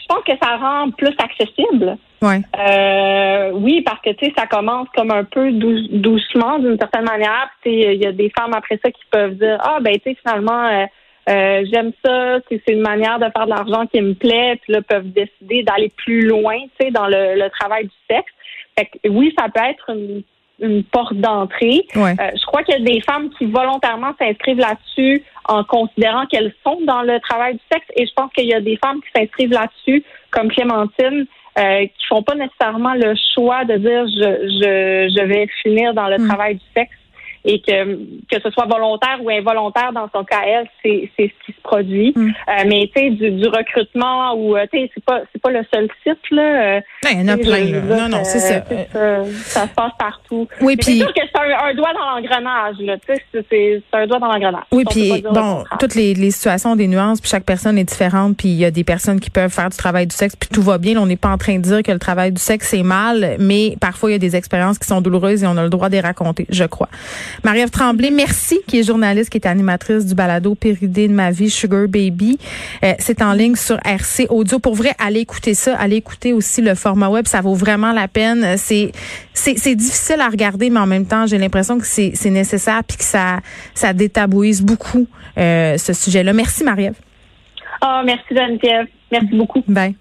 Je 0.09 0.15
pense 0.15 0.25
que 0.25 0.33
ça 0.43 0.57
rend 0.57 0.91
plus 0.91 1.15
accessible. 1.19 1.99
Ouais. 2.23 2.41
Euh, 2.59 3.51
oui, 3.53 3.83
parce 3.83 4.01
que 4.01 4.11
tu 4.11 4.27
sais, 4.27 4.33
ça 4.37 4.47
commence 4.47 4.89
comme 4.97 5.11
un 5.11 5.25
peu 5.25 5.53
doucement 5.53 6.59
d'une 6.59 6.79
certaine 6.79 7.05
manière. 7.05 7.51
Il 7.65 8.03
y 8.03 8.07
a 8.07 8.13
des 8.13 8.33
femmes 8.37 8.55
après 8.55 8.81
ça 8.83 8.91
qui 8.91 9.03
peuvent 9.11 9.35
dire 9.35 9.59
ah 9.61 9.79
ben 9.81 9.95
tu 9.95 10.11
sais 10.11 10.17
finalement 10.25 10.67
euh, 10.67 10.87
euh, 11.29 11.65
j'aime 11.71 11.93
ça, 12.03 12.39
c'est 12.49 12.63
une 12.69 12.81
manière 12.81 13.19
de 13.19 13.27
faire 13.37 13.45
de 13.45 13.51
l'argent 13.51 13.87
qui 13.87 14.01
me 14.01 14.15
plaît, 14.15 14.59
puis 14.63 14.73
là 14.73 14.81
peuvent 14.81 15.13
décider 15.13 15.63
d'aller 15.63 15.93
plus 15.95 16.27
loin, 16.27 16.57
tu 16.59 16.87
sais, 16.87 16.91
dans 16.91 17.07
le, 17.07 17.49
travail 17.51 17.85
du 17.85 17.95
sexe. 18.11 18.33
Fait 18.79 18.91
oui, 19.09 19.35
ça 19.39 19.49
peut 19.51 19.61
être 19.61 19.91
une, 19.91 20.23
porte 20.91 21.15
d'entrée. 21.15 21.87
Euh, 21.97 22.15
je 22.19 22.47
crois 22.47 22.63
qu'il 22.63 22.75
y 22.75 22.83
a 22.83 22.85
des 22.85 23.01
femmes 23.01 23.31
qui 23.31 23.47
volontairement 23.47 24.13
s'inscrivent 24.19 24.59
là-dessus 24.59 25.23
en 25.49 25.65
considérant 25.65 26.27
qu'elles 26.27 26.53
sont 26.65 26.79
dans 26.87 27.03
le 27.03 27.21
travail 27.21 27.55
du 27.55 27.61
sexe, 27.73 27.87
et 27.97 28.07
je 28.07 28.13
pense 28.15 28.31
qu'il 28.33 28.47
y 28.47 28.55
a 28.55 28.61
des 28.61 28.77
femmes 28.77 29.01
qui 29.01 29.09
s'inscrivent 29.15 29.53
là-dessus, 29.53 30.05
comme 30.31 30.49
Clémentine, 30.49 31.27
euh, 31.59 31.87
qui 31.87 32.07
font 32.09 32.23
pas 32.23 32.35
nécessairement 32.35 32.95
le 32.95 33.15
choix 33.35 33.65
de 33.65 33.77
dire 33.77 34.07
je, 34.07 34.47
je, 34.47 35.19
je 35.19 35.25
vais 35.25 35.47
finir 35.63 35.95
dans 35.95 36.09
le 36.09 36.19
hmm. 36.19 36.29
travail 36.29 36.55
du 36.57 36.65
sexe 36.77 36.95
et 37.45 37.61
que 37.61 37.95
que 38.31 38.43
ce 38.43 38.51
soit 38.51 38.67
volontaire 38.67 39.19
ou 39.23 39.31
involontaire 39.31 39.93
dans 39.93 40.09
son 40.15 40.25
cas 40.25 40.41
elle 40.47 40.69
c'est 40.83 41.11
c'est 41.17 41.29
ce 41.29 41.47
qui 41.47 41.53
se 41.53 41.63
produit. 41.63 42.13
Mm. 42.17 42.29
euh, 42.29 42.53
mais 42.67 42.91
tu 42.95 43.01
sais 43.01 43.11
du, 43.11 43.31
du, 43.31 43.49
recrutement 43.49 44.35
ou 44.35 44.57
euh, 44.57 44.67
tu 44.73 44.79
sais 44.79 44.91
c'est 44.95 45.05
pas 45.05 45.21
c'est 45.33 45.41
pas 45.41 45.51
le 45.51 45.65
seul 45.73 45.89
site 46.03 46.19
là. 46.31 46.77
Euh, 46.77 46.81
il 47.11 47.21
y 47.21 47.23
en 47.23 47.29
a 47.29 47.37
plein 47.37 47.65
non 47.83 48.09
non 48.09 48.25
c'est 48.25 48.39
ça. 48.39 48.65
ça 48.65 49.67
se 49.67 49.75
passe 49.75 49.93
partout. 49.99 50.49
Oui 50.61 50.77
puis 50.77 50.99
c'est 50.99 51.05
sûr 51.05 51.15
que 51.15 51.21
c'est 51.21 51.41
un, 51.41 51.75
doigt 51.75 51.93
dans 51.93 52.17
l'engrenage 52.17 52.77
là 52.81 52.97
tu 52.99 53.15
sais 53.15 53.23
c'est 53.33 53.45
c'est 53.51 53.83
un 53.93 54.07
doigt 54.07 54.19
dans 54.19 54.33
l'engrenage. 54.33 54.65
Oui 54.73 54.85
puis 54.89 55.23
bon 55.23 55.65
toutes 55.79 55.95
les, 55.95 56.15
les 56.15 56.31
situations 56.31 56.73
ont 56.73 56.77
des 56.77 56.89
nuances 56.89 57.21
puis 57.21 57.31
chaque 57.31 57.45
personne 57.45 57.79
est 57.79 57.85
différente 57.85 58.37
puis 58.37 58.49
il 58.49 58.57
y 58.57 58.65
a 58.65 58.71
des 58.71 58.85
personnes 58.85 59.21
qui 59.21 59.31
peuvent 59.31 59.53
faire 59.53 59.71
du 59.71 59.77
travail 59.77 60.07
du 60.07 60.15
sexe 60.15 60.35
puis 60.37 60.49
tout 60.53 60.63
va 60.63 60.79
bien. 60.79 60.97
On 60.99 61.07
n'est 61.07 61.17
pas 61.17 61.31
en 61.31 61.39
train 61.39 61.57
de 61.57 61.63
dire 61.63 61.83
que 61.83 61.93
le 61.93 61.99
travail 61.99 62.33
du 62.33 62.41
sexe 62.41 62.69
c'est 62.69 62.83
mal 62.83 63.37
mais 63.39 63.77
parfois 63.81 64.11
il 64.11 64.13
y 64.15 64.17
a 64.17 64.19
des 64.19 64.37
expériences 64.37 64.79
qui 64.79 64.87
sont 64.87 65.01
douloureuses 65.01 65.45
et 65.45 65.47
on 65.47 65.57
a 65.57 65.63
le 65.63 65.71
droit 65.71 65.89
de 65.89 65.95
les 65.95 66.01
raconter 66.01 66.47
je 66.51 66.65
crois 66.65 66.89
Marie-Ève 67.45 67.71
Tremblay, 67.71 68.11
merci, 68.11 68.61
qui 68.67 68.79
est 68.79 68.83
journaliste, 68.83 69.31
qui 69.31 69.39
est 69.39 69.47
animatrice 69.47 70.07
du 70.07 70.15
balado 70.15 70.55
Péridée 70.55 71.09
de 71.09 71.13
ma 71.13 71.31
vie, 71.31 71.51
Sugar 71.51 71.89
Baby. 71.89 72.39
Euh, 72.85 72.95
c'est 72.99 73.23
en 73.23 73.33
ligne 73.33 73.57
sur 73.57 73.79
RC 73.85 74.27
Audio. 74.31 74.59
Pour 74.59 74.75
vrai, 74.75 74.95
allez 74.99 75.21
écouter 75.21 75.55
ça. 75.55 75.77
Allez 75.77 75.97
écouter 75.97 76.33
aussi 76.33 76.63
le 76.63 76.75
format 76.75 77.09
web. 77.09 77.27
Ça 77.27 77.41
vaut 77.41 77.55
vraiment 77.55 77.93
la 77.93 78.09
peine. 78.09 78.57
C'est, 78.57 78.93
c'est, 79.35 79.75
difficile 79.75 80.21
à 80.21 80.29
regarder, 80.29 80.71
mais 80.71 80.81
en 80.81 80.87
même 80.87 81.07
temps, 81.07 81.27
j'ai 81.27 81.39
l'impression 81.39 81.79
que 81.79 81.87
c'est, 81.87 82.13
nécessaire 82.31 82.83
puis 82.85 82.97
que 82.97 83.05
ça, 83.05 83.39
ça 83.75 83.93
détabouise 83.93 84.63
beaucoup 84.63 85.07
euh, 85.39 85.77
ce 85.79 85.93
sujet-là. 85.93 86.33
Merci, 86.33 86.65
Marie-Ève. 86.65 86.97
Oh, 87.83 88.01
merci, 88.05 88.25
Geneviève. 88.31 88.87
Merci 89.11 89.37
beaucoup. 89.37 89.63
Bye. 89.67 89.95